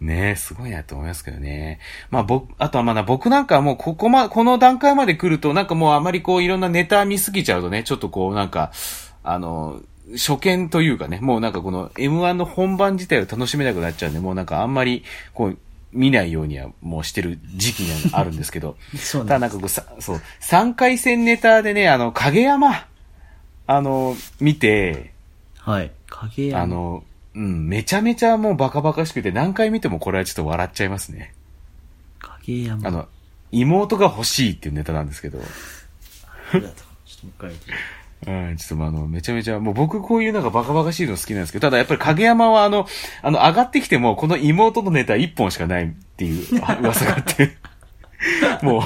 [0.00, 1.78] ねえ、すごいなと思いますけどね。
[2.10, 8.72] まあ僕、あとはまだ僕なんかはもうここま、この段階まで来るとなんかもうあまりこういろんなネタ見すぎちゃうとね、ちょっとこうなんか、
[9.22, 9.80] あの、
[10.12, 15.58] 初見というかね、もうなんかこの M1 の本番自体を楽しめなくなっちゃうんで、もうなんかあんまりこう
[15.94, 18.76] 見ないようにはもうしてる時期があるんですけど。
[18.96, 22.86] そうただなんかこうさ、そう、3回戦ネタでね、あの、影山、
[23.66, 25.12] あの、見て、
[25.58, 25.90] はい。
[26.08, 26.62] 影山。
[26.62, 27.04] あの、
[27.34, 31.34] うん、めちゃめちゃもうバカバカしくて何回見てもこれはちょっと笑っちゃいますね。
[32.20, 32.88] 影山。
[32.88, 33.08] あの、
[33.50, 36.62] 妹が欲しいっていうネタなんですけど、あとう。
[36.62, 36.90] ちょっとも
[37.24, 42.86] う一回見てみるうん、ちょっとまああの、めちゃめちゃ、もう僕こういうなんかバカバカしいの好きなんですけど、ただやっぱり影山はあの、
[43.22, 47.56] あの、上がってきても、この妹のネタ1本しかないっていうあ 噂があって、
[48.62, 48.82] もう、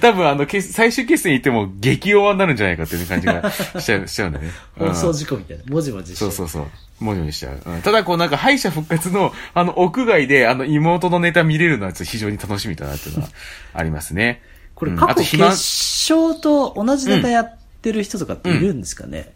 [0.00, 4.50] 多分あの、決最終決戦行っても激弱になるんじゃないかっていう感じが しちゃう、しちゃうんだね。
[4.78, 5.64] うん放送事故みたいな。
[5.66, 6.24] もじもじして。
[6.24, 7.04] そうそうそう。
[7.04, 7.60] もじもじしちゃう。
[7.64, 13.28] うんただこうなんか敗者復活の、あの、屋外であの妹のネタ見れるのは非常に楽しみだなっていうのは
[13.74, 14.42] ありますね。
[14.74, 19.32] これうん過去決勝と同じネタやってる人とかっているんですかね、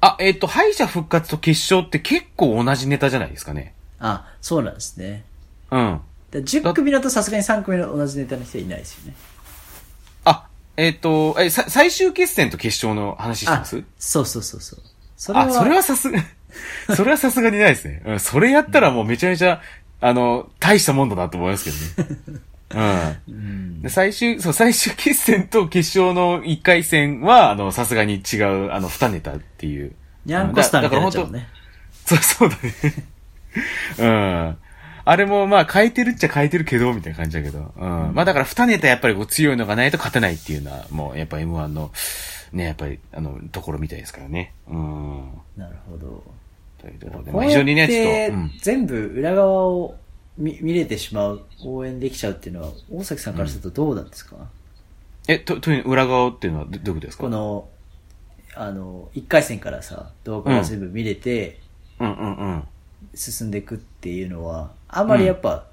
[0.00, 3.72] あ、えっ、と、敗者復活と決勝って結構同じネタじゃないですかね。
[4.00, 5.24] あ、そうなんですね。
[5.70, 6.00] うん。
[6.32, 9.14] で10組だとさすがに3組の同じネタの人はいないですよね。
[10.24, 14.80] あ、えっ、と、え、さ、最終決戦と決勝の話してあます、そうそうそうそう。
[15.16, 16.18] それは、あ、それはさすが、
[16.96, 18.02] それはさすがにないですね。
[18.04, 19.62] うん、それやったらもうめちゃめちゃ、
[20.00, 22.40] あの、大したもんだなと思いますけどね。
[22.70, 23.82] うん。
[23.88, 29.92] 最終、そう、最終決戦と決勝の1回戦は、あの、さすがに違う、あの、2ネタっていう。
[30.24, 31.48] ニャンコスターみたいになっちゃうね。
[32.04, 32.72] そう、そうだね。
[33.98, 34.56] うん。
[35.06, 37.72] あれも、まあ、変えてるっちゃ変えてるけど、みたいな感じだけど。
[37.76, 38.14] うん。
[38.14, 41.92] まあ、だから、2ネタやっぱりこう強いのがないと勝てないっていうのは、もう、やっぱ M1 の、
[42.52, 44.54] ね、やっぱり、あの、ところみたいですからね。
[44.68, 45.30] うん。
[45.56, 46.22] なるほど。
[46.80, 49.94] というところで、こうまあ、非常にね、ちょやっっと、全部裏側を
[50.36, 54.36] 見見れてしまう、応援できちゃうっていうのは、大崎さんからするとどうなんですか、
[55.28, 57.22] え、と、という、裏側っていうのはどどういうことですか？
[57.24, 57.68] この、
[58.56, 61.60] あの、1回戦からさ、動画が全部見れて、
[62.00, 62.12] うん。
[62.12, 62.64] うんうん。
[63.14, 65.66] 進んでいくっていうのは、あんまりやっぱ、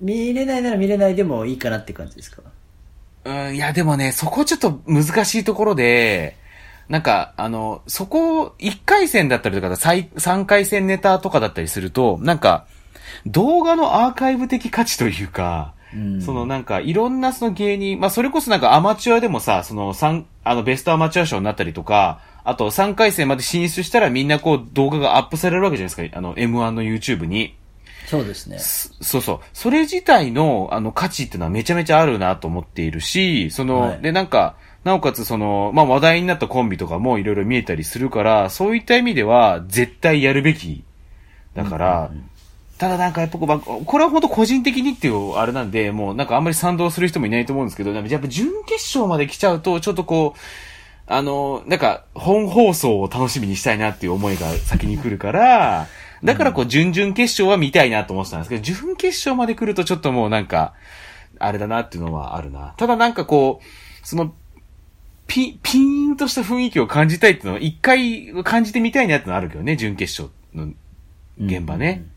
[0.00, 2.42] 見れないなら見れないでもいいかなって感じですか？
[3.24, 6.36] うん、いやでもね、そこちょっと難しいところで、
[6.88, 12.66] なんか、あの、そこ、1回戦だったりとか、最3回戦ネタとかだったりすると、なんか、
[13.26, 27.56] 動画のアーカイブ的価値というか、うんそのなんか、いろんなその芸人、まあそれこそなんかアマチュアでもさ、その三あのベストアマチュア賞になったりとか、あと3回戦まで進出したらみんなこう動画がアップされるわけじゃないですか、あの M1 の YouTube に。
[28.06, 28.58] そうですね。
[28.58, 29.40] そそうそう。
[29.52, 40.84] それ自体の、あの、価値っていうのはめちゃめちゃあるなと思っているし、その、はいで、なんか、なおかつその、まあ、話題になったコンビとかもいろいろ見えたりするから、そういった意味では、絶対やるべき。
[41.54, 42.10] だから、
[42.78, 50.40] ただなんかやっぱこれは本当個人的にっていうあれなんで、もうなんかあんまり賛同する人もいないと思うんですけど、やっぱ準決勝まで来ちゃうと、ちょっとこう、
[51.08, 55.86] あの、なんか、本放送を楽しみにしたいなっていう思いが先に来るから、
[56.24, 60.74] だからこう、準々決勝は見たいなと思ってたんですけど、準決勝まで来るとちょっともうなんか、
[61.38, 62.74] あれだなっていうのはあるな。
[62.76, 64.34] ただなんかこう、その、
[65.28, 70.72] ピ、ピーンとした雰囲気を感じたいっていうのは、一回感じてみたいなってのはあるけどね、準決勝の
[71.38, 72.04] 現場ね。
[72.10, 72.15] うん。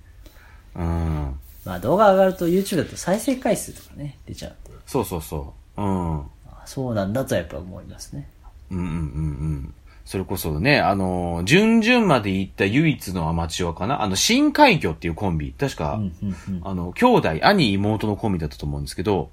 [0.75, 4.55] まあ動画上がると YouTube だと再生回数とかね、出ちゃう。
[4.85, 5.81] そうそうそう。
[5.81, 6.19] うん。
[6.19, 8.29] あそうなんだとやっぱ思いますね。
[8.71, 9.73] うんうんうんうん。
[10.05, 14.01] それこそね、あの、準々まで行った唯一のアマチュアかな？
[14.01, 15.53] あの、深海魚っていうコンビ。
[15.55, 16.61] 確か、うんうんうん。
[16.63, 19.29] あの、兄弟、兄、妹のコンビだったと思うんですけど、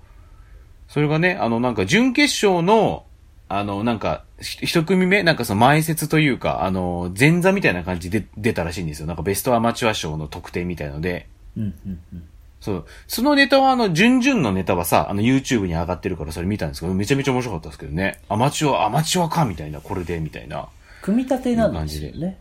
[0.88, 3.06] それがね、あの、なんか、準決勝の、
[3.48, 9.06] あの、なんか、ひ一組目、なんかその前説というか、あの、前座みたいな感じで出たらしいんですよ。
[9.06, 11.28] なんかベストアマチュア賞の特典みたいので。
[11.56, 12.28] うんうんうん。
[12.60, 12.86] そう。
[13.06, 18.20] そのネタは、あの、準々のネタはさ、あの、YouTube に上がってるからそれ見たんですけど、めちゃめちゃ面白かったですけどね。
[18.28, 20.68] アマチュア、アマチュアかみたいな、これで、みたいな。
[21.02, 22.40] 組み立てなんですよね。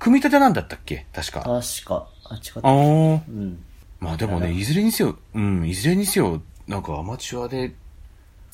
[0.00, 1.06] 組み立てなんだったっけ？
[1.12, 1.42] 確か。
[1.42, 2.08] 確か。
[2.24, 2.68] あ、違った。
[2.68, 3.20] あー。
[3.28, 3.62] うん。
[4.00, 7.72] まあでもね、いずれにせよ、うん、いずれにせよ、なんかアマチュアで、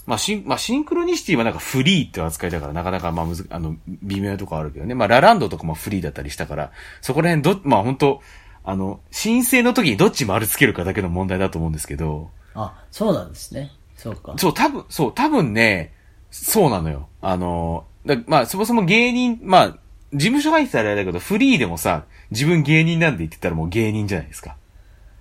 [0.08, 4.94] まあシン、まあシンクロニシティはなんかフリーって扱いだから、なかなかまあむず、あの、微妙なとこあるけどね。
[4.94, 8.22] まあラランドとかもフリーだったりしたから、そこら辺ど、まあ本当
[8.64, 13.70] あの、申請の時にどっち丸つけるかだけの問題だと思うんですけど、あ、そうなんですね。
[13.96, 14.32] そうか。
[14.38, 15.92] そう、多分、そう、多分ね、
[16.30, 17.08] そうなのよ。
[17.20, 19.78] あの、だまあそもそも芸人、まあ、
[20.14, 24.56] 事務所入ってたらあれだけど、フリーでもさ、自分芸人なんで言ってたらもう芸人じゃないですか。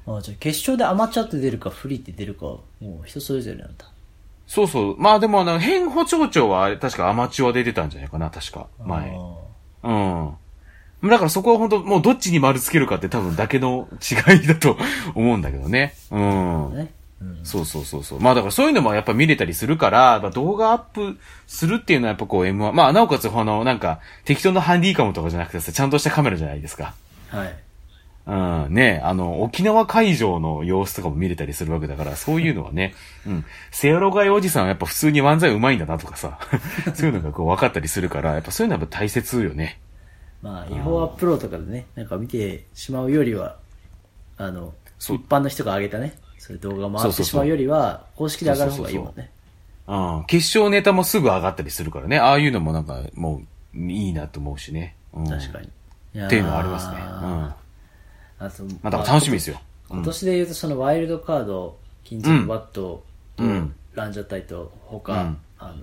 [0.08, 3.86] あじゃあ決勝でアマチュアって出るかフリーって出るか、もう人それぞれなんだ。
[4.48, 4.96] そうそう。
[4.98, 8.68] まあでもあの、変補長長はあれ確かアマチュアで出たんじゃないかな、確か。
[8.80, 9.14] 前。
[9.84, 10.38] あ
[11.04, 11.10] うん。
[11.10, 14.78] だからそこは本当もうどっちに丸つけるかって多分だけの違いだと
[15.14, 15.94] 思うんだけどね。
[16.10, 16.76] うんー。
[16.76, 16.94] ね。
[17.22, 17.40] うん。
[17.44, 18.20] そうそうそうそう。
[18.20, 26.96] まあだからそういうのもやっぱ見れたりするから、まあ、動画アップするっていうのはやっぱこう M1、まあなおかつこのなんか適当なハンディカムとかじゃなくてさ、ちゃんとしたカメラじゃないですか。
[27.30, 27.67] はい。
[28.28, 32.94] うん、ねあの、沖縄会場の様子とかも見れたりするわけだから、そういうのはね、
[33.26, 36.38] うん、セアロガイおじさんはやっぱ普通に漫才上手いんだなとかさ、
[36.94, 39.80] そういうのがこう分かったりするから、やっぱそういうのはやっぱ大切よね。
[40.42, 43.56] まあ、違法アップロードとかでね、なんか見てしまうよりは、
[44.38, 49.32] あの、そう一般の人が上げたね、そういう動画回そうそうそうってしまうよりは、公式で上がる方がいいもんね。
[49.88, 53.42] うん、決勝ネタもすぐ上がったりするからね、ああいうのもなんかも
[53.74, 54.98] ういいなと思うしね。
[55.14, 55.70] うん、確かに。
[56.26, 56.96] っていうのはありますね。
[56.98, 57.67] うん。
[58.40, 59.60] あと、まあだから楽しみですよ。
[59.90, 63.04] 今年で言うとそのワイルドカード、金属バット
[63.36, 65.78] と、うんランジャタイと、他、うんあの、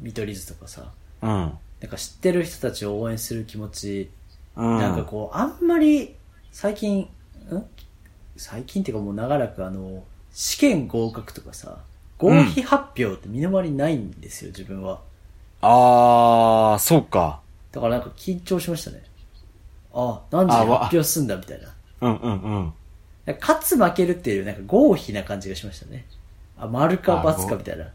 [0.00, 0.90] 見取り図とかさ、
[1.20, 1.28] うん。
[1.28, 1.52] な
[1.86, 4.10] んか知ってる人たちを応援する気持ち、
[4.56, 4.78] うん。
[4.78, 6.16] なんかこう、あんまり、
[6.50, 7.08] 最近、ん？
[8.38, 11.80] 最近っていうかもう長らくあの、試験合格とかさ、
[12.16, 15.00] 合否発表って身の回りないんですよ、自分は。
[15.60, 17.40] あー、そうか。
[17.72, 19.02] だからなんか緊張しましたね。
[19.92, 21.68] あ、何時発表すんだみたいな。
[22.00, 22.72] うんうんうん。
[23.40, 26.06] 勝つ負けるっていう、なんか合否な感じがしましたね。
[26.58, 27.88] あ、丸か×かみたいな。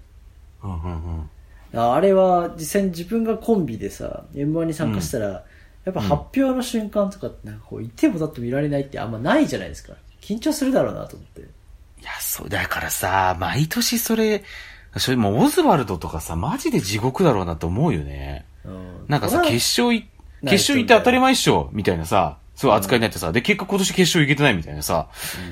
[0.63, 1.29] うんうんうん。
[1.75, 5.43] ああれは実際に自分がコンビでさ、M1 に参加したら、
[5.85, 9.93] やっぱ発表の瞬間とかってなんかこう、いてもだって見られないってあんまないじゃないですか。
[10.21, 11.41] 緊張するだろうなと思って。
[11.41, 11.43] い
[12.03, 14.43] や、そう、だからさ、毎年それ、
[14.97, 18.45] それもうオズワルドとかさ、マジで地獄だろうなと思うよね。
[18.65, 20.07] うんなんかさ、決勝い
[20.41, 25.07] 決勝行って当たり前っしょ、みたいなさ、そう扱いになってさ、で、結果今年決勝行けてないみたいなさ、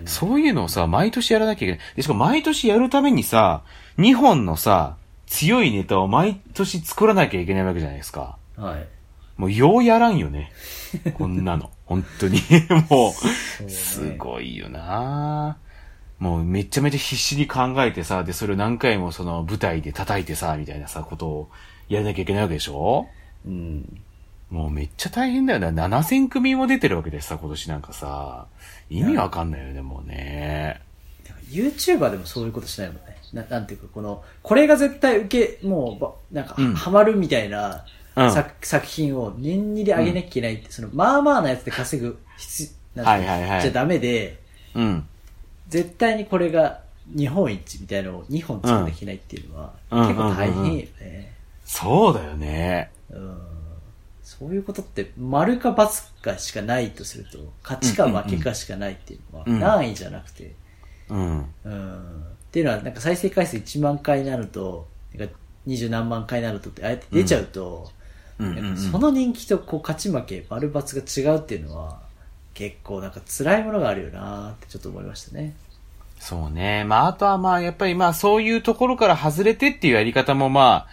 [0.05, 1.95] そういうのをさ、毎年やらなきゃいけない。
[1.95, 3.63] で、しかも毎年やるためにさ、
[3.97, 4.95] 2本のさ、
[5.27, 8.37] 強いネタを毎年作らなきゃいけないわけじゃないですか。
[8.57, 8.85] はい。
[9.37, 10.51] もう、ようやらんよね。
[11.15, 11.69] こんなの。
[11.85, 12.39] 本当に。
[12.89, 13.13] も
[13.61, 15.57] う、ねすごいよな
[16.19, 21.49] もう、めちゃめちゃ必死に考えてさ、で、それを何回もその舞台で叩いてさ、みたいなさ、ことを
[21.89, 23.07] やらなきゃいけないわけでしょ？
[23.45, 24.01] うん。
[24.51, 25.67] もうめっちゃ大変だよね。
[25.67, 28.45] 7000組も出てるわけでさ、今年なんかさ。
[28.89, 30.81] 意味わかんないよね、もうね。
[31.49, 33.17] YouTuber でもそういうことしないもんね。
[33.31, 44.37] ななんていうか、この、これが絶対受け、もうば、なんか、うんハマるみたいな、うん作作品を年にで上げなきゃいけないって、その、まあまあなやつで稼ぐ必要、なんていうのはいはいはいじゃダメで、
[44.75, 45.07] うん。
[45.69, 46.81] 絶対にこれが
[47.15, 51.33] 日本一みたいなのを2本作らなきゃいけないっていうのは、うん結構大変よね。
[51.63, 52.91] そうだよね。
[53.09, 53.50] うん
[54.23, 60.53] そういうことって、丸か×かしかないとすると、勝ちか負けかしかないっていうのは、うん難易じゃなくて、
[61.09, 61.45] うん。
[61.65, 62.21] うん。
[62.21, 65.35] っていうのは、なんか再生回数1万回になると、なんか
[65.67, 67.91] 20何万回になるとって、あえて出ちゃうと、
[68.91, 71.99] その人気とこう勝ち負け、丸×が違うっていうのは、
[72.53, 75.53] 結構なんか辛いものがあるよなってちょっと思いましたね。
[76.19, 76.83] そうね。
[76.83, 80.87] まあ、あとはまあ、やっぱりまあ、そういうところから外れてっていうやり方もま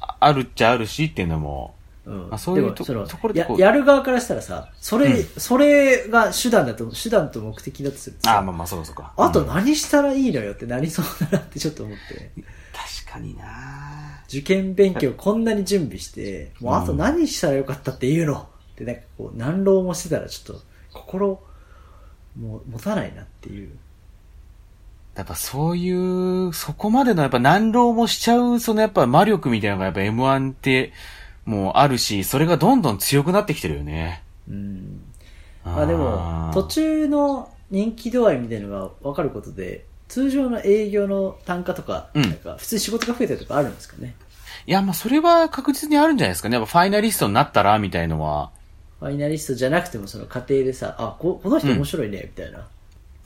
[0.00, 1.74] あ、ああるっちゃあるしっていうのも、
[2.06, 2.28] うん。
[2.28, 9.12] まあそういうとでもそのやところでやる側からしたらさ、それ、うんそれが手段だと、手段と目的だとするとさああ、まあまあ、そうかそうか。
[9.16, 12.30] あとうん何したらいいのよってなりそうだなってちょっと思って。
[12.72, 20.62] 確かにな受験勉強こんなに準備して、もうあと何したらよかったっていうのってなんかこう、何浪もしてたらちょっと、
[20.94, 21.42] 心、
[22.40, 23.70] もう持たないなっていう。
[25.14, 30.92] やっぱそういう、そこまでのやっぱ難浪もしちゃう、そのやっぱ魔力みたいなのがやっぱ M1 って、
[31.44, 34.22] もうあるし、それがどんどん強くなってきてるよね。
[34.48, 35.02] うん。
[35.64, 44.14] まあでも、途中の人気度合いみたいなのが分かることで、通常の営業の単価とか、うんなんか普通に仕事が増えたりとかあるんですかね。
[44.66, 46.56] いや、まあそれは確実にあるんじゃないですかね。
[46.56, 48.50] やっぱファイナリストになったら、みたいのは。
[49.00, 52.68] ファイナリストじゃなくてもその過程でさ、あ、ここの人面白いね、みたいな。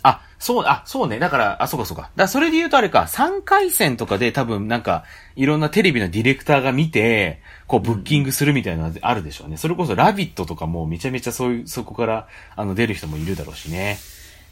[0.02, 1.18] あ、そう、あ、そうね。
[1.18, 2.02] だから、あ、そうかそうか。
[2.02, 5.04] だからそれで言うとあれか、3回戦とかで多分なんか、
[5.34, 9.56] いろんなテレビのディレクターが見て、こうブッキングするみたいなのがあるでしょうね。
[9.56, 13.98] それこそラビットとかもめちゃめちゃそういう、そこから、あの、出る人もいるだろうしね。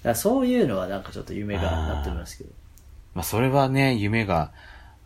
[0.02, 2.50] だそういうのはなんかちょっと夢がなってますけど。
[3.14, 4.50] まあ、それはね、夢が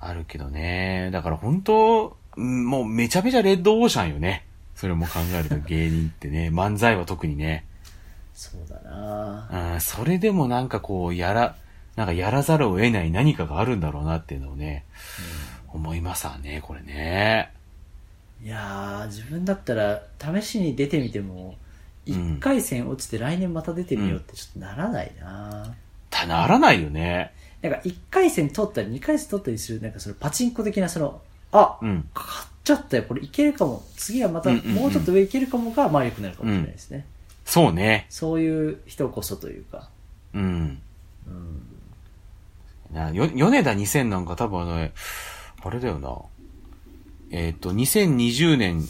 [0.01, 1.11] あるけどね。
[1.12, 4.44] だから本当、うんもうめちゃめちゃレッドオーシャンよね。
[4.77, 7.64] それも考えると芸人ってね、 漫才は特にね。
[8.38, 11.57] そうだなうん、それでもなんかこう、やら、
[11.96, 14.85] なんかやらざるを得ない何かがあるんだろうなっていうのをね、
[15.66, 17.51] 思いますわね、これね。
[18.40, 20.03] いやー、自分だったら、
[20.40, 21.68] 試しに出てみても、うん
[22.07, 25.74] 一回戦落ちて来年また出てみようってちょっとならないな、
[26.09, 27.35] たならないよね。
[27.61, 31.20] なんか一回戦取ったり二回戦取ったりする、なんかそのパチンコ的なその、
[31.53, 32.09] あ、うん。
[32.14, 33.85] 勝っちゃったよ、これいけるかも。
[33.96, 37.05] 次はまたうんうんうんもうちょっと上いけるかもが、まあ良くなるかもしれないですね。
[37.48, 38.04] そうね。
[38.11, 39.88] そういう人こそというか。
[40.34, 40.82] うん。
[41.26, 42.94] うん。
[42.94, 44.88] なよ、米田2000なんか多分あの、
[45.62, 46.14] あれだよな。
[47.30, 48.87] えっ、と、2020年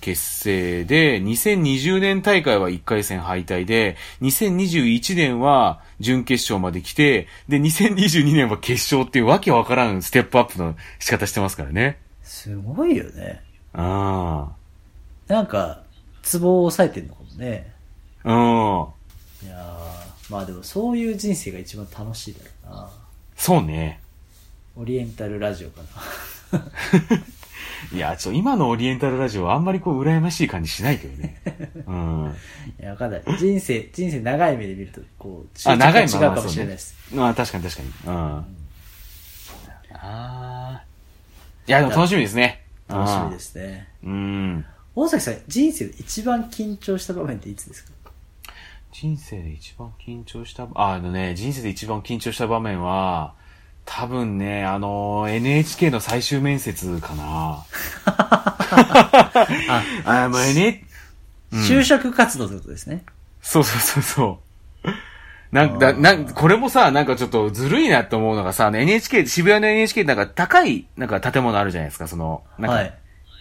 [0.00, 11.98] 結成で、2020年大会は1回戦敗退で、2021年は準決勝まで来て、で、2022年は決勝っていうわけわからんステップアップの仕方してますからね。
[12.22, 13.42] すごいよね。
[13.74, 14.50] あ
[15.28, 15.82] なんか、
[16.22, 17.71] ツボを押さえてんのかもね。
[18.24, 18.32] あ。
[18.32, 19.46] うん。
[19.48, 22.90] いやーまあでもそういう人生が一番楽しいだろうな。
[23.36, 24.00] そうね。
[24.76, 25.82] オリエンタルラジオか
[26.52, 26.62] な。
[27.92, 31.40] いや、ちょ、今のオリエンタルラジオはあんまりこう、羨ましい感じしないけどね。
[31.86, 32.34] うん。
[32.80, 33.22] いや、わかんない。
[33.38, 36.94] 人生、人生長い目で見ると、こう、あ長い違うかもしれないです。
[37.12, 37.88] まあ、確かに確かに。
[38.06, 38.12] うん。
[38.14, 38.44] あ
[39.94, 40.82] あ。
[41.66, 42.64] いや、でも楽しみですね。
[42.88, 43.88] 楽しみですね。
[44.00, 44.06] す。
[44.06, 44.64] うん。
[44.94, 47.90] 大崎さん、人生で一番緊張した場面っていつですか？
[48.92, 53.34] 人生で一番緊張した、あ、あのね、人生で一番緊張した場面は、
[53.86, 57.64] 多分ね、あの、NHK の最終面接かな。
[58.06, 60.80] あ、あ、もう N、
[61.52, 63.02] 就職活動ってことですね。
[63.40, 64.40] そうそうそうそ
[64.84, 64.90] う。
[65.52, 72.94] なんだ、なんこれもさ、なんかちょっとずるいなって思うのがさ、NHK、渋谷の NHK なんか高い、なんか建物あるじゃないですか、その、なんか、はい。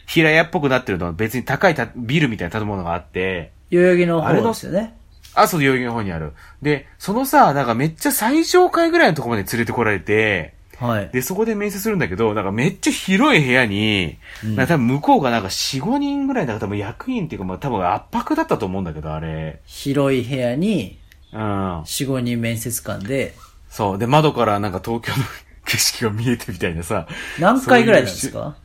[0.07, 4.97] 平屋っぽくなってるのは別に高いたビルみたいな建物があって、代々木のあれの方ですよね。
[5.33, 6.33] あ、そう、代々木の方にある。
[6.61, 11.09] で、そのさ、なんかめっちゃ最上階ぐらいのところまで連れてこられて、はい。
[11.13, 19.59] で、そこで面接するんだけど、なんかめっちゃ広い部屋に、うんなんか多分向こうがなんか4、5人ぐらいだから多分役員っていうかまあ多分圧迫だったと思うんだけど、あれ。
[19.65, 20.97] 広い部屋に、
[21.31, 21.81] うん。
[21.81, 23.35] 4、5人面接官で、
[23.69, 23.97] そう。
[23.99, 25.23] で、窓からなんか東京の
[25.65, 27.07] 景色が見えてみたいなさ。
[27.39, 28.55] 何回ぐらいなんですか？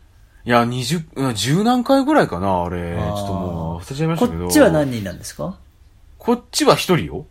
[0.47, 2.97] いや、二十、うん十何回ぐらいかな、あれ。
[2.97, 4.47] ちょっともう、忘れちゃいましこたけど。
[4.47, 5.59] っちは何人なんですか？
[6.19, 7.27] こっちは一人よ。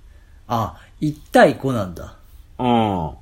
[0.48, 2.16] あ、1対5なんだ。
[2.60, 3.08] うん。
[3.08, 3.16] あ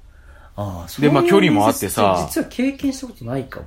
[0.55, 3.65] あ、そうでまあ距離もあってさ面接実は経験したことないかも。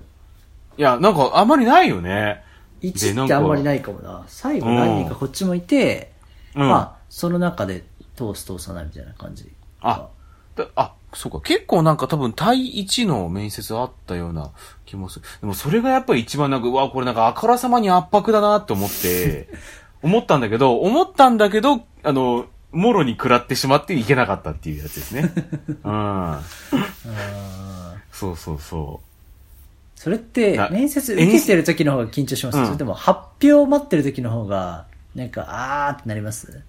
[0.78, 2.42] いや、なんかあんまりないよね。
[2.82, 4.24] 1ってあんまりないかもな。
[4.28, 6.12] 最後何人かこっちもいて、
[6.54, 7.84] うんまあ、その中で
[8.16, 9.50] 通す通さないみたいな感じ。
[9.80, 10.08] あ、
[10.54, 11.40] だあ、そうか。
[11.40, 14.52] 結構なんか多分対1の面接あったような
[14.84, 15.24] 気もする。
[15.40, 19.48] でもそれがやっぱり一番なんか、うわ、これなんかあからさまに圧迫だなって思って、
[20.02, 25.32] 思ったんだけど、思ったんだけど、あの、もろに食らってしまっていけなかったっていうやつですね。
[25.84, 26.38] うん。
[28.12, 29.00] そうそうそ
[29.94, 36.48] それってな、面接受けてる時の方が緊張します、うんそれとも発表を待ってる時の方が、なんか、あーってなります？
[36.50, 36.62] う。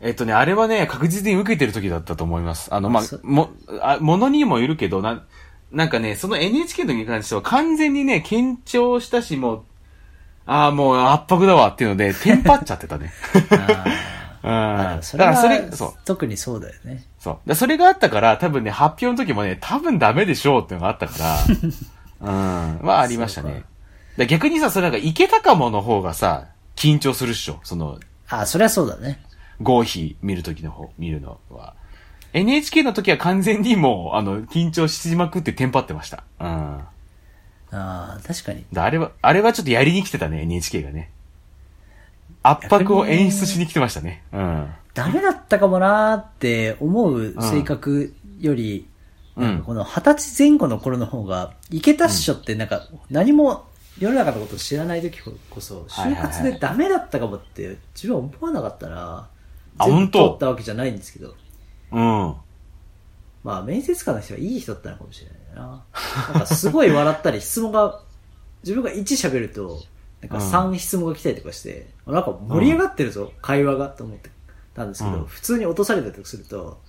[0.00, 2.74] えっとね、あれはね、確実に受けてる時だったと思います。
[2.74, 3.50] あの、まそあ、も、
[3.80, 5.22] あ、ものにもよるけど、な、
[5.70, 9.62] なんかね、その NHK の時に関しては完全にね、緊張したし、もう、
[10.46, 13.12] ああ、もう圧迫だわっていうので、 テンパっちゃってたね。
[13.50, 13.84] あ
[14.44, 14.98] うん。
[14.98, 15.92] ーそれはだからそれ、そう。
[16.04, 17.04] 特にそうだよね。
[17.18, 17.48] そう。
[17.48, 21.38] でそれがあったから、多分ね、発表の時もね、多分ダメでしょうっていうのがあったから、
[22.20, 22.80] うん。
[22.82, 23.64] まあ、ありましたね。
[24.16, 26.44] で逆にさ、それなんか、いけたかもの方がさ、
[26.76, 27.58] 緊張するっしょ。
[27.64, 29.20] その、あーそりゃそうだね。
[29.60, 31.74] 合否見る時の方、見るのは。
[32.32, 36.24] NHK の時は完全にもう、あの、緊張しまくってテンパってました。
[36.40, 36.80] うん。
[37.74, 38.64] ああ、確かに。
[38.72, 41.10] であれは、あれはちょっとやりに来てたね、NHK がね。
[42.42, 44.22] 圧迫を演出しに来てましたね。
[44.32, 44.70] うん。
[44.92, 48.86] ダメだったかもなーって思う性格より、
[49.36, 53.64] うんこの二十歳前後の頃の方が、いけたっしょってなんか何も
[53.98, 59.28] 世の中のことを知らない時こそ、はいはいはい就活でダメだったかもって自分は思わなかったら、
[59.78, 61.34] あ全部通ったわけじゃないんですけど、
[61.90, 62.34] うん。
[63.44, 65.84] まあ面接官の人はいい人だったのかもしれないな。
[66.32, 68.00] なんかすごい笑ったり質問が、
[68.62, 69.82] 自分が1喋ると、
[70.22, 74.30] なんか3質問が来たりとかして、なんか盛り上がってるぞ、会話がと思って
[74.74, 76.80] たんですけど、うん普通に落とされたりすると、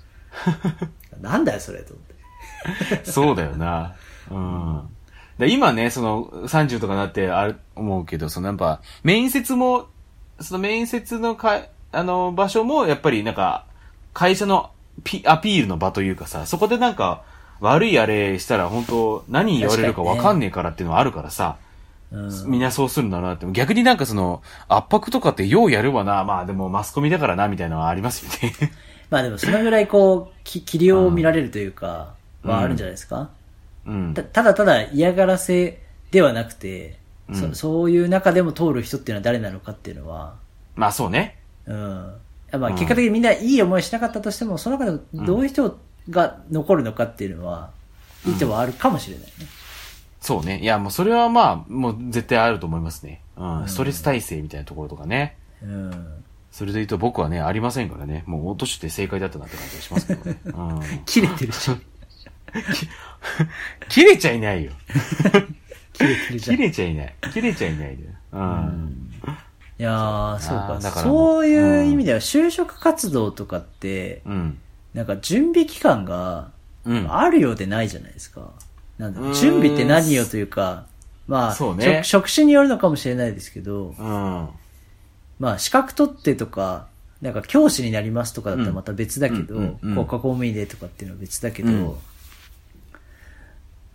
[1.22, 3.12] なんだよそれと思って。
[3.12, 3.96] そうだよな。
[4.32, 4.90] うん。
[5.38, 9.88] で今ね、その、30とかなってある、思うけど、そのやっぱ、面接も、
[10.40, 13.66] その面接のか、あの、場所も、やっぱりなんか、
[14.14, 14.75] 会社のピ
[15.26, 17.24] アピールの場というかさ、そこでなんか、
[17.60, 21.66] 悪いあれしたら本当何言われるかわかんねえからっていうのはあるからさ、うん
[22.46, 23.46] みんなそうするんだなって。
[23.52, 28.72] 逆になんかその、圧迫とかってようやるわな、まあでもマスコミだからな、みたいなのはありますよね。
[29.10, 33.30] まあでもそのぐらいこう、き、器量を見られるというか、うんはあるんじゃないですか、
[33.86, 34.24] うんた。
[34.24, 35.82] ただただ嫌がらせ
[36.12, 40.36] ではなくて、うんそそういう中でも通る人っていうのは誰なのかっていうのは、
[40.76, 41.40] まあそうね。
[41.66, 42.14] うん。
[42.58, 45.78] まあうん結果的にみんないい思いしなかったとしても、その中でもどういう人
[46.10, 47.72] が残るのかっていうのは、
[48.26, 49.32] いい手はあるかもしれないね。
[50.22, 50.60] そうね。
[50.60, 53.22] いや、もうそれはまあ、もう絶対あると思いますね。
[53.38, 53.62] うん。
[53.62, 55.38] うんストレス耐性みたいなところとかね。
[55.62, 56.24] うん。
[56.52, 58.24] それで言うと僕はね、ありませんからね。
[58.26, 60.40] もう落として正解だったなって感じがしますけどね。
[60.46, 60.82] うん。
[61.06, 61.72] 切れてるし。
[63.90, 64.72] 切れちゃいないよ。
[65.94, 67.16] 切れちゃいない。
[67.34, 68.04] 切れちゃいないで。
[68.32, 69.12] うん。
[69.78, 70.80] いやー、そうか。
[70.80, 74.58] かそういう意味では、就職活動とかって、うん。
[74.94, 76.52] なんか準備期間が
[76.86, 77.12] うん。
[77.12, 78.52] あるようでないじゃないですか。
[78.98, 80.86] なん準備って何よというか、
[81.28, 84.50] まあ、ね職職種によるのかもしれないですけど、うん。
[85.40, 86.88] まあ、資格取ってとか、
[87.22, 91.96] なんか教師になりますとかだったらまた別だけど、うんうんうんうん国家公務員でとかっていうのは別だけど、うん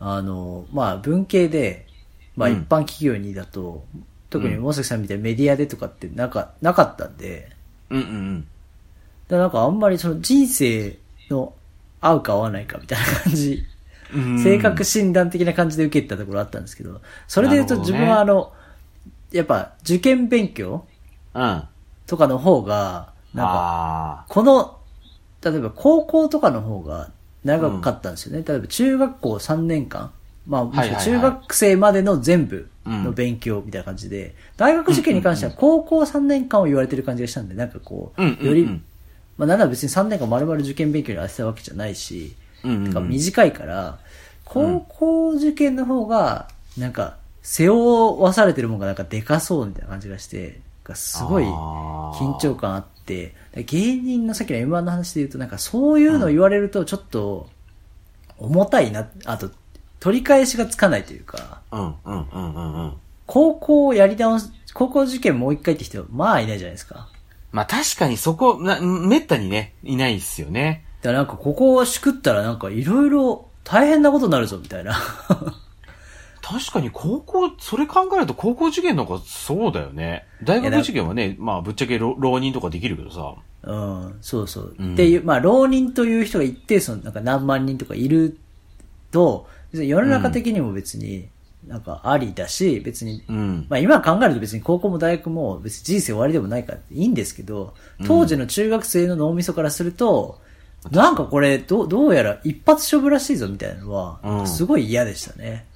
[0.02, 1.86] あの、まあ、文系で、
[2.34, 3.84] まあ、うん一般企業にだと、
[4.30, 7.50] 特に大崎さんみたいなメディアでとかってなんか、なかったんで、
[7.90, 8.46] うんうん
[9.28, 11.52] だからなんかあんまりその人生の
[12.00, 13.64] 合うか合わないかみたいな感じ、
[14.14, 14.42] うん。
[14.42, 18.52] 性格診断的な感じで受けたところあったんですけど、それで言うと自なるほどね分はあの、
[19.32, 20.84] やっぱ受験勉強
[21.34, 21.42] うん。
[21.42, 21.68] あ
[22.06, 24.78] とかの方が、なんか、あこの、
[25.42, 27.10] 例えば高校とかの方が
[27.44, 28.44] 長かったんですよね。
[28.44, 30.10] 例えば中学校3年間。
[30.46, 38.66] まあ、中学生までの全部の勉強みたいな感じで、大学受験に関しては高校3年間を言われてる感じがしたんで、なんかこう、より、
[39.36, 42.34] まあ、なんなら別に3年間丸々受験勉強に当てたわけじゃないし、
[42.64, 43.98] 短いから、
[44.44, 57.48] 高校受験の方が、なんか、背負わされてるもんがなんかでかそうみたいな感じがして、がすごい緊張感あって、芸人のさっきの M1 の話で言うとなんかそういうの言われるとちょっと
[58.38, 59.50] 重たいな、あと
[60.00, 62.92] 取り返しがつかないというか、うんうんうんうんうん。
[63.26, 67.08] 高校をやり直す、高校受験もう一回って人はまあいないじゃないですか。
[67.52, 70.84] まあ確かにそこ、な、めったにね、いないっすよね。
[71.02, 74.98] だからなんかここをしくったらなんかいろいろ大変なことになるぞみたいな。
[76.42, 80.26] 確かに高校、それ考えると高校受験の方がそうだよね。
[80.42, 83.34] 大学受験はね、まあぶっちゃけ浪浪人とかできるけどさ。
[83.62, 84.74] うん、そうそう。
[84.78, 88.38] うんっていう、まあ、浪人という人が一定数、なんか何万人とかいる
[89.10, 91.28] と、別に世の中的にも別に、
[91.66, 93.66] なんかありだし、別に、うん。
[93.68, 97.74] まあ今考えると別に高校も大学も別に人生終わりでもないからいいんですけど、
[98.06, 100.40] 当時の中学生の脳みそからすると、
[100.90, 105.66] なんかこれどう、どうやら一発勝負らしいぞみたいなのは、うんすごい嫌でしたね。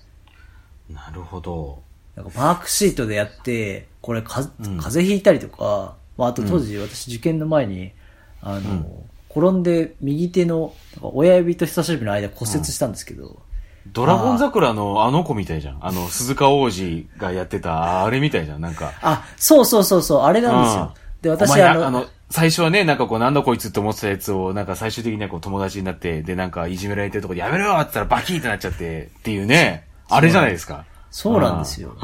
[0.91, 1.83] なるほど。
[2.17, 7.93] なんかマークシートでやって、これか、風邪ひいたりとか、まああと当時私受験の前に、
[8.41, 13.43] あの、転んで右手の、親指と人差し指の間骨折したんですけど、
[13.87, 15.79] ドラゴン桜のあの子みたいじゃん。
[15.81, 18.61] あの、鈴鹿王子がやってた、あれみたいじゃん。
[18.61, 18.93] なんか。
[19.03, 20.95] あ、そうそうそうそう、あれなんですよ。
[21.23, 30.85] で、お私前あの、あの、最初はね、なんかこう、なんだこいつって思ってたやつを、なんか最終的にはこう友達になって、で、なんかいじめられてるとこでやめろよって言ったらバキーってなっちゃって、っていうね、あれじゃないですか。
[31.11, 31.97] そうなんですよ。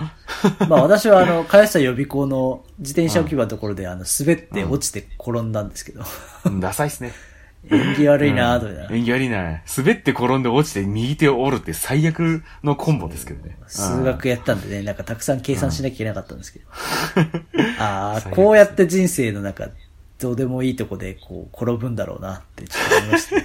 [0.68, 6.02] まあ私はあの、茅下予備校の自転車置き場のところであの、滑って落ちて転んだんですけど、
[6.44, 7.10] うんダサいっすね。
[7.68, 9.62] 縁起悪いなぁと思いながら演技悪いな。
[9.76, 13.56] 滑って転んで落ちて右手を折るって最悪のコンボですけどね。
[13.66, 16.66] 数学やったんでね、なんかたくさん計算しなきゃいけなかったんですけど。
[17.78, 19.68] ああ、 こうやって人生のなんか、
[20.18, 23.44] どうでもいいとこでこう、転ぶんだろうなってちょっと思いました ね。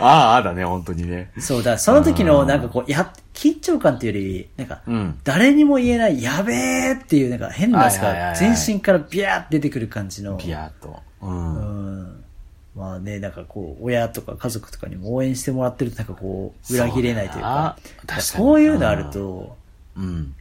[0.00, 1.30] ああ、ああだね、本当にね。
[1.38, 5.18] そうだ、その時のなんかこう、や、緊張感っていうより、なんか、うん。
[5.24, 10.36] 誰にも言えない、やべえっていう、なんか変なやつがはいはいはいはい全身からビャーって出てくる感じの。
[10.36, 11.00] ピヤッと。
[11.22, 11.26] う。
[11.26, 12.17] うんん。
[12.78, 17.76] まあね、なんかこう、親とか家族とかにも応援してもらってるとなんかこう、裏切れないというか、
[18.20, 19.56] そういうのあると、
[19.96, 20.34] うん。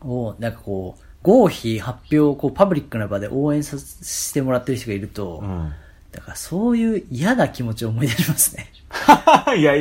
[0.00, 5.72] を、なんかこう、合否発表をこうパブリックな場で応援さしてもらってる人がいると、うん。
[6.10, 8.72] だからそういう嫌な気持ちを思い出しますね。
[9.56, 9.74] いや、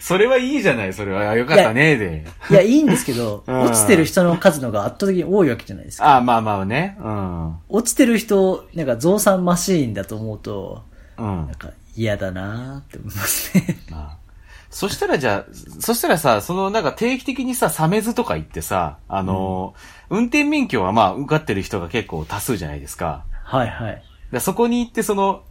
[0.00, 1.30] それはいいじゃない、それは。
[1.30, 2.24] あよかったね、で。
[2.50, 6.06] いや、いいんですけど、 うん落ちてる人の数のが圧倒的に多いわけじゃないですか。
[6.06, 6.96] ああ、まあまあね。
[7.00, 7.56] うん。
[7.68, 10.82] 落ちてる人、なんか増産マシーンだと思うと、
[11.18, 11.54] うんなん。
[11.54, 13.78] か嫌だなーって思いますね。
[13.90, 14.24] まあ
[14.70, 19.74] そしたらじゃあ、そしたらさ、そのなんか定期的にさ、サメズとか行ってさ、あの、
[20.10, 23.24] 運転免許はまあ受かってる人が結構多数じゃないですか。
[23.44, 24.02] はいはい。
[24.32, 25.44] でそこに行ってその、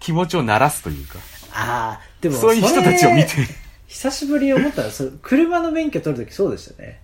[0.00, 1.20] 気持ちを鳴らすというか。
[1.54, 3.28] ああ、でもそういう人たちを見て
[3.86, 7.00] 久しぶりに思ったら、それ車の免許取るときそうでしたね。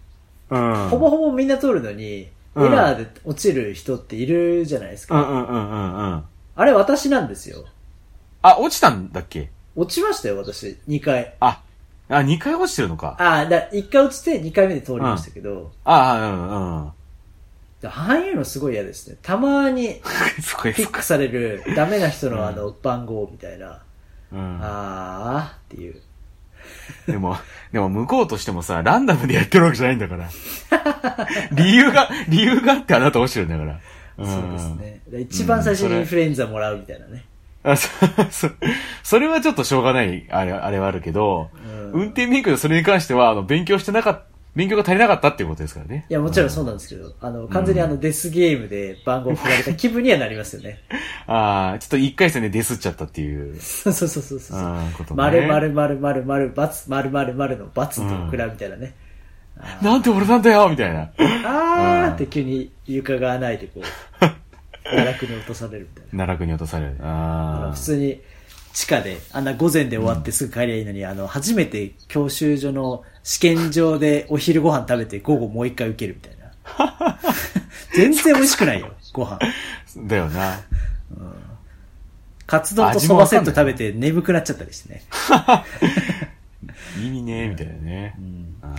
[0.51, 0.89] うん。
[0.89, 2.23] ほぼほぼみんな取るのに、
[2.55, 5.15] うんエラーで落ちる人っているじゃないですか。
[5.15, 6.25] うんうんうんうんうん。
[6.57, 7.67] あれ私なんですよ。
[8.51, 9.51] あ、落ちたんだっけ？
[9.75, 10.79] 落ちましたよ、私。
[10.89, 11.35] 2回。
[11.41, 11.61] あ、
[12.09, 13.17] あ、2回落ちてるのか。
[13.19, 16.93] ああ、だ1回落ちて2回目で通りましたけど、ああ、うんうん。
[17.81, 19.17] だああいうのすごい嫌ですね。
[19.23, 20.01] たまに
[20.43, 23.83] そこへピックされるダメな人のあの番号みたいな、
[24.33, 24.59] うん。
[24.63, 26.01] あーっていう。
[27.07, 27.37] でも、
[27.73, 30.29] でも向こうとしてもさ、ランダムでやってるわけじゃないんだから。
[31.53, 33.75] 理由が、理由があってあなた落ちてるんだから。
[33.75, 33.81] ん
[34.19, 34.69] そうです。
[34.75, 35.01] ね。
[35.09, 37.25] で一番最初にインフルエンザもらうみたいなね。
[37.67, 37.89] あ、そ、
[38.31, 38.49] そ、
[39.03, 46.07] それはちょっとしょうがない、あれ、あれはあるけど、うん運転免許でそれに関しては、あの、勉強してなかった、勉強が足りなかったっていうことですからね。
[46.09, 50.81] いや、もちろんそうなんですけど、あの、完全にあの、デスゲームで番号振られた気分にはなりますよね。
[51.27, 54.59] ああ、ちょっと一回戦でデスっちゃったっていう、そうそうそうそうそう。
[54.59, 55.17] うん、ことね。
[55.17, 58.01] 丸丸丸丸丸バツ丸丸丸のと比
[58.37, 58.95] べみたいなね。
[59.83, 61.11] なんで俺なんだよみたいな。
[61.45, 64.27] あーって急に床が穴開いてこう、
[64.91, 66.11] 奈落に落とされるみたいな。
[66.11, 66.97] 奈落に落とされる。
[67.01, 68.21] あのあ普通に
[68.73, 77.19] 地下で、あんな午前で終わってすぐ帰りゃいいのに、あの、初めて教習所の試験場でお昼ご飯食べて午後もう一回受けるみたいな。
[77.95, 79.37] 全然美味しくないよ、ご飯。
[79.37, 79.39] あ。
[79.97, 80.61] だよな。
[82.47, 85.03] カツ丼とそばセット食べて眠くなっちゃったりしてね。
[87.03, 88.15] 意味ねえ、みたいなね。
[88.63, 88.75] あ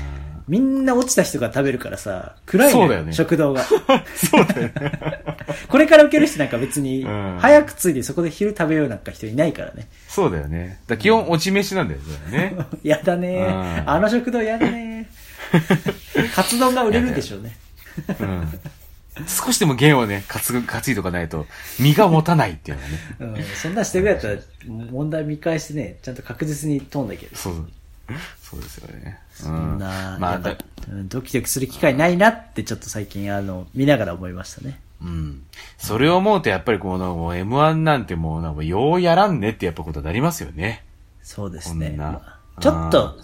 [0.48, 3.64] みんな落ちた人が食べるからさ、暗いのだよね食堂が。
[3.64, 5.24] ーそうだよね。
[5.68, 9.88] これから受ける人なんか別にうん、早く着いてそこで昼食べようなんか人いないからね。
[10.08, 10.80] そうだよね。
[10.88, 12.56] だ基本落ち飯なんだよね。
[12.84, 15.10] やだねうんあの食堂やだね
[16.36, 17.58] カツ丼が売れるんでしょうね。
[18.20, 18.60] うん。
[19.26, 21.48] 少しでも弦をね、担ぐ、担いとかないと、
[21.80, 22.84] 身が持たないっていうの
[23.26, 23.38] がね。
[23.40, 24.38] うん、そんなんしてくれたら、
[24.68, 27.30] 問題見返してね、ちゃんと確実に通んなきゃ。
[27.34, 27.54] そう。
[27.54, 27.70] そう
[28.56, 29.20] ですよね。
[29.42, 30.58] うそんな、まあ、
[31.06, 34.80] ドキドキする機会ないなってちょっと最近あの、見ながら思いましたね。
[35.02, 35.44] うん。
[35.78, 40.84] それを思うと、やっぱりこの、もう M1 なんてもう、なんかようやらんねってやっぱことになりますよね。
[41.22, 41.96] そうですね。
[41.98, 42.22] ま
[42.56, 43.20] あちょっと、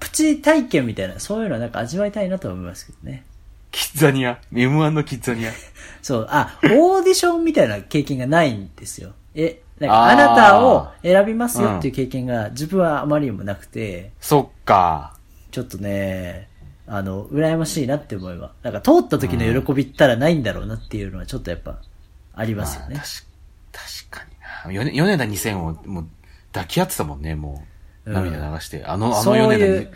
[0.00, 3.24] プチ体験みたいな、そういうのなんか味わいたいなと思いますけどね。
[3.70, 5.52] キッザニア？M1 のキッザニア？
[6.02, 9.12] そう、あ、オーディションみたいな経験がないんですよ。
[9.34, 15.14] え、なんかあなたを選びますよっていう経験が自分はあまりにもなくて、そっか。
[15.50, 16.48] ちょっとね、
[16.86, 18.52] あの、羨ましいなって思いは。
[18.62, 21.78] なんか通った時の喜びったらないんだろうなっていうのはちょっとやっぱ
[22.34, 23.04] ありますよねまあ。
[23.04, 23.28] 確
[24.10, 24.24] 確か
[24.68, 24.84] にな。
[24.84, 26.08] 米米田2000をもう
[26.52, 27.54] 抱き合ってたもんね、もう。
[27.54, 27.68] うん
[28.06, 28.84] 涙流して。
[28.84, 29.88] あの、あのそういう米田に。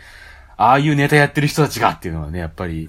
[0.55, 2.87] ああいうネタやってる人たちがっていうのはね、やっぱり。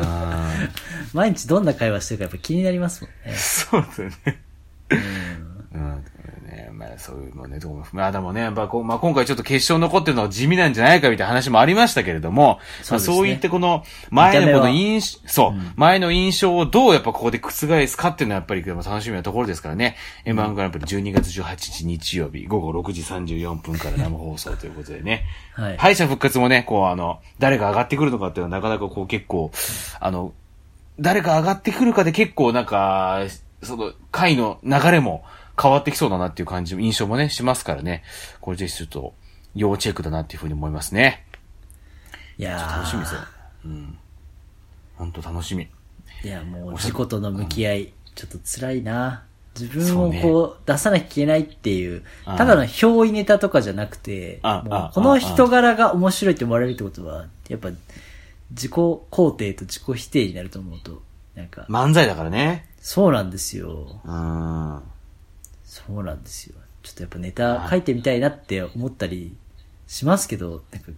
[0.00, 0.52] あ
[1.12, 3.34] 毎日どんな会話してるかやっぱ気になりますもんねー。
[3.36, 4.42] そうだよね。
[4.90, 5.47] うん。
[5.70, 7.84] ね、まあそういうのね、どうも。
[7.92, 17.50] まあでもね、やっぱこう、まあ今回ちょっと決勝残ってるのは地味なんじゃないかみたいな話もありましたけれども、そうねまあそういってこの、前のこの見印象、そう、前の印象をどうやっぱここで覆
[17.86, 19.96] すかっていうのはやっぱり楽しみなところですからね。
[20.24, 25.26] M1 グランプリ12月18日日曜日午後6時34分から生放送ということでね。
[25.52, 25.76] はい。
[25.76, 29.50] 敗者復活もね、こうあの、誰が上がってくるのかっていうのはなかなかこう結構、
[30.00, 30.32] あの、
[30.98, 33.26] 誰が上がってくるかで結構なんか、
[33.62, 35.24] その、回の流れも
[35.60, 38.04] 変わってきそうだなっていう感じ、印象もね、しますからね。
[38.40, 39.14] これぜひちょっと、
[39.54, 41.26] 要チェックだなっていうふうに思いますね。
[42.38, 43.20] いやー楽しみですよ。
[43.64, 43.98] うん。
[44.96, 45.68] 本当楽しみ。
[46.24, 49.24] いや、もう自己との向き合い、ちょっと辛いな。
[49.58, 57.70] 自分をこう、出さなきゃいけないっていう、ただの憑依ネタとかじゃなくて、この人柄が面白いって思われるってことは、やっぱ、
[58.50, 61.02] 自己肯定と自己否定になると思うと、
[61.34, 62.68] なんか、漫才だからね。
[62.80, 64.00] そうなんですよ。
[64.04, 64.82] うん。
[65.68, 66.54] そうなんですよ。
[66.82, 69.36] ちょっとやっぱネタ書いてみたいなって思ったり
[69.86, 70.90] しますけど、なんか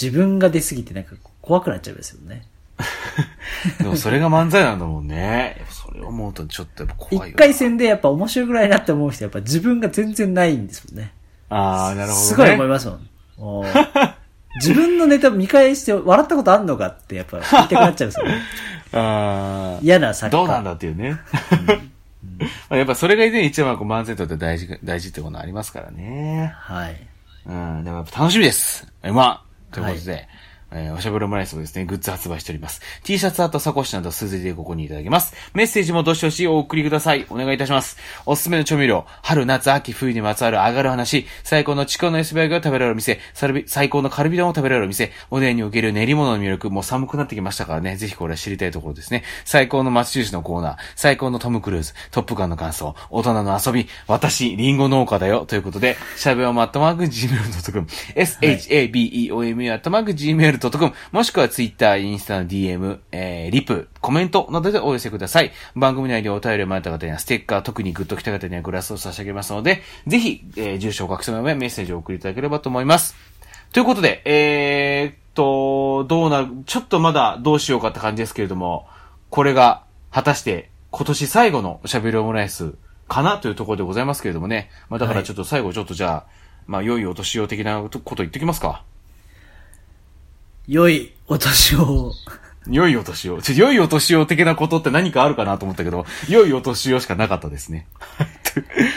[0.00, 2.46] 自分が出すぎてなんか怖くなっちゃいますよね。
[3.78, 5.62] でもそれが漫才なんだもんね。
[5.68, 7.30] それを思うとちょっとやっぱ怖い。
[7.30, 11.12] 一回戦でやっぱ面白くないなって思う人やっぱ自分が全然ないんですもんね。
[11.50, 12.26] ああ、なるほど、ね。
[12.26, 13.64] すごい思いますもん。
[14.56, 18.40] 自分のネタ見返して笑ったことあんのかってやっぱ言いたくなっちゃうんですよね。
[18.94, 19.78] ああ。
[19.82, 20.42] 嫌な作家。
[20.42, 21.20] どうなんだっていうね。
[21.66, 21.78] まあ
[22.70, 26.52] やっぱそれがね、一番こう漫才にとって大事、大事ってことありますからね。
[26.56, 27.06] はい。
[27.46, 28.86] うん、でもやっぱ楽しみです。
[29.02, 30.28] まあ、ということで、
[30.74, 32.80] えーおしゃべりオムライスもですね、グッズ発売しております。
[33.04, 35.34] T シャツ、あとサコッシュなど数字でご購入いただけます。
[35.54, 37.26] メッセージもどしどしお送りください。
[37.30, 37.96] お願いいたします。
[38.26, 43.20] おすすめの調味料、春、夏、秋、冬にまつわる上がる話、最高のちくわの S バイが食べられる店、
[43.66, 49.22] 最高のカルビ丼を食べられる店、おでんにおける練り物の魅力、もう寒くなってきましたからね、ぜひこれは知りたいところですね。
[49.44, 60.63] 最高の松印のコーナー、最高のトム・クルーズ、トップガンの感想、大人の遊び、私、リンゴ農家だよ、ということで、しゃべおットマーク Gmail.com、shabeomu アットマーク Gmail.com、
[61.12, 65.52] もしくは Twitter、インスタの DM、えー、リプ、コメントなどでお寄せください。
[65.74, 73.14] 番組内でお便りをもらった方にはステッカー、特にグッと来た方にはグラスを差し上げますので、ぜひ、えー、住所を隠すの上メッセージを送りいただければと思います。
[73.72, 78.86] ということで、えー、っと、どうなる、ちょっとまだどうしようかって感じですけれども、
[79.30, 82.74] これが果たして今年最後のおしゃべりオムライス
[83.08, 83.38] かな？
[83.38, 84.70] というところでございますけれどもね。
[84.88, 86.26] まあだからちょっと最後ちょっとじゃあ、
[86.68, 88.84] まあ良いお年を的なこと言ってきますか。
[90.66, 92.12] 良いお年を。
[92.66, 93.40] 良いお年を。
[93.56, 97.86] 良いお年を的なことって何かあるかなと思ったけど、良いお年をしかなかったですね。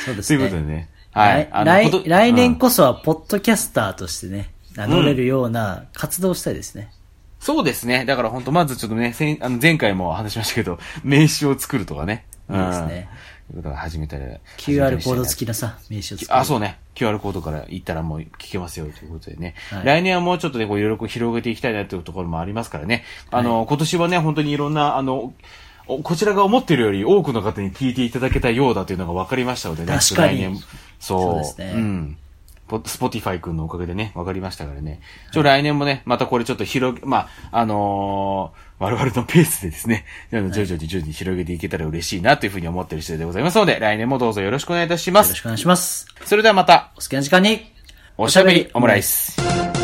[0.05, 0.45] そうですというね。
[0.45, 0.89] ことでね。
[1.11, 1.49] はい。
[1.65, 6.91] 来来来年うんこそはポッドキャスターとしてね、名乗れるような活動をしたいですね。
[7.39, 8.05] そうですね。
[8.05, 12.25] だから本当まずちょっとね、先あの前回も話しましたけど、名刺を作るとかね。
[12.49, 13.09] いいですね。
[13.51, 13.57] うん。
[13.57, 14.25] いうことが始めたら。
[14.57, 16.35] QR コードき付きなさ、名刺を。
[16.35, 16.79] あ、そうね。
[16.95, 19.55] QR コードから行ったらもう聞けますよということでね。
[19.69, 23.03] はい来年はもうちょっとね、こういろいろ広げていきたいなというところもありますからね。
[23.31, 25.33] あの、今年はね、本当にいろんな、あの、
[25.87, 29.93] おこちらが思っているより多くの方に聞いていただけたようだというのが分かりましたのでね。
[29.97, 30.59] 確かに来年
[30.99, 31.21] そう。
[31.21, 32.17] そうですねん。
[32.67, 34.99] ポ Spotify 君のおかげでね、分かりましたからね。
[35.31, 45.29] ちょ、来年もね、またこれちょっと広げ、まあ、あのー我々のペースでですね、徐々に徐々に広げていけたら嬉しいなというふうに思っている次第でございますので、来年もどうぞよろしくお願いいたします。
[45.29, 46.05] よろしくお願いします。
[46.25, 47.71] それではまた、お好きな時間に、
[48.17, 49.76] おしゃべりオムライス。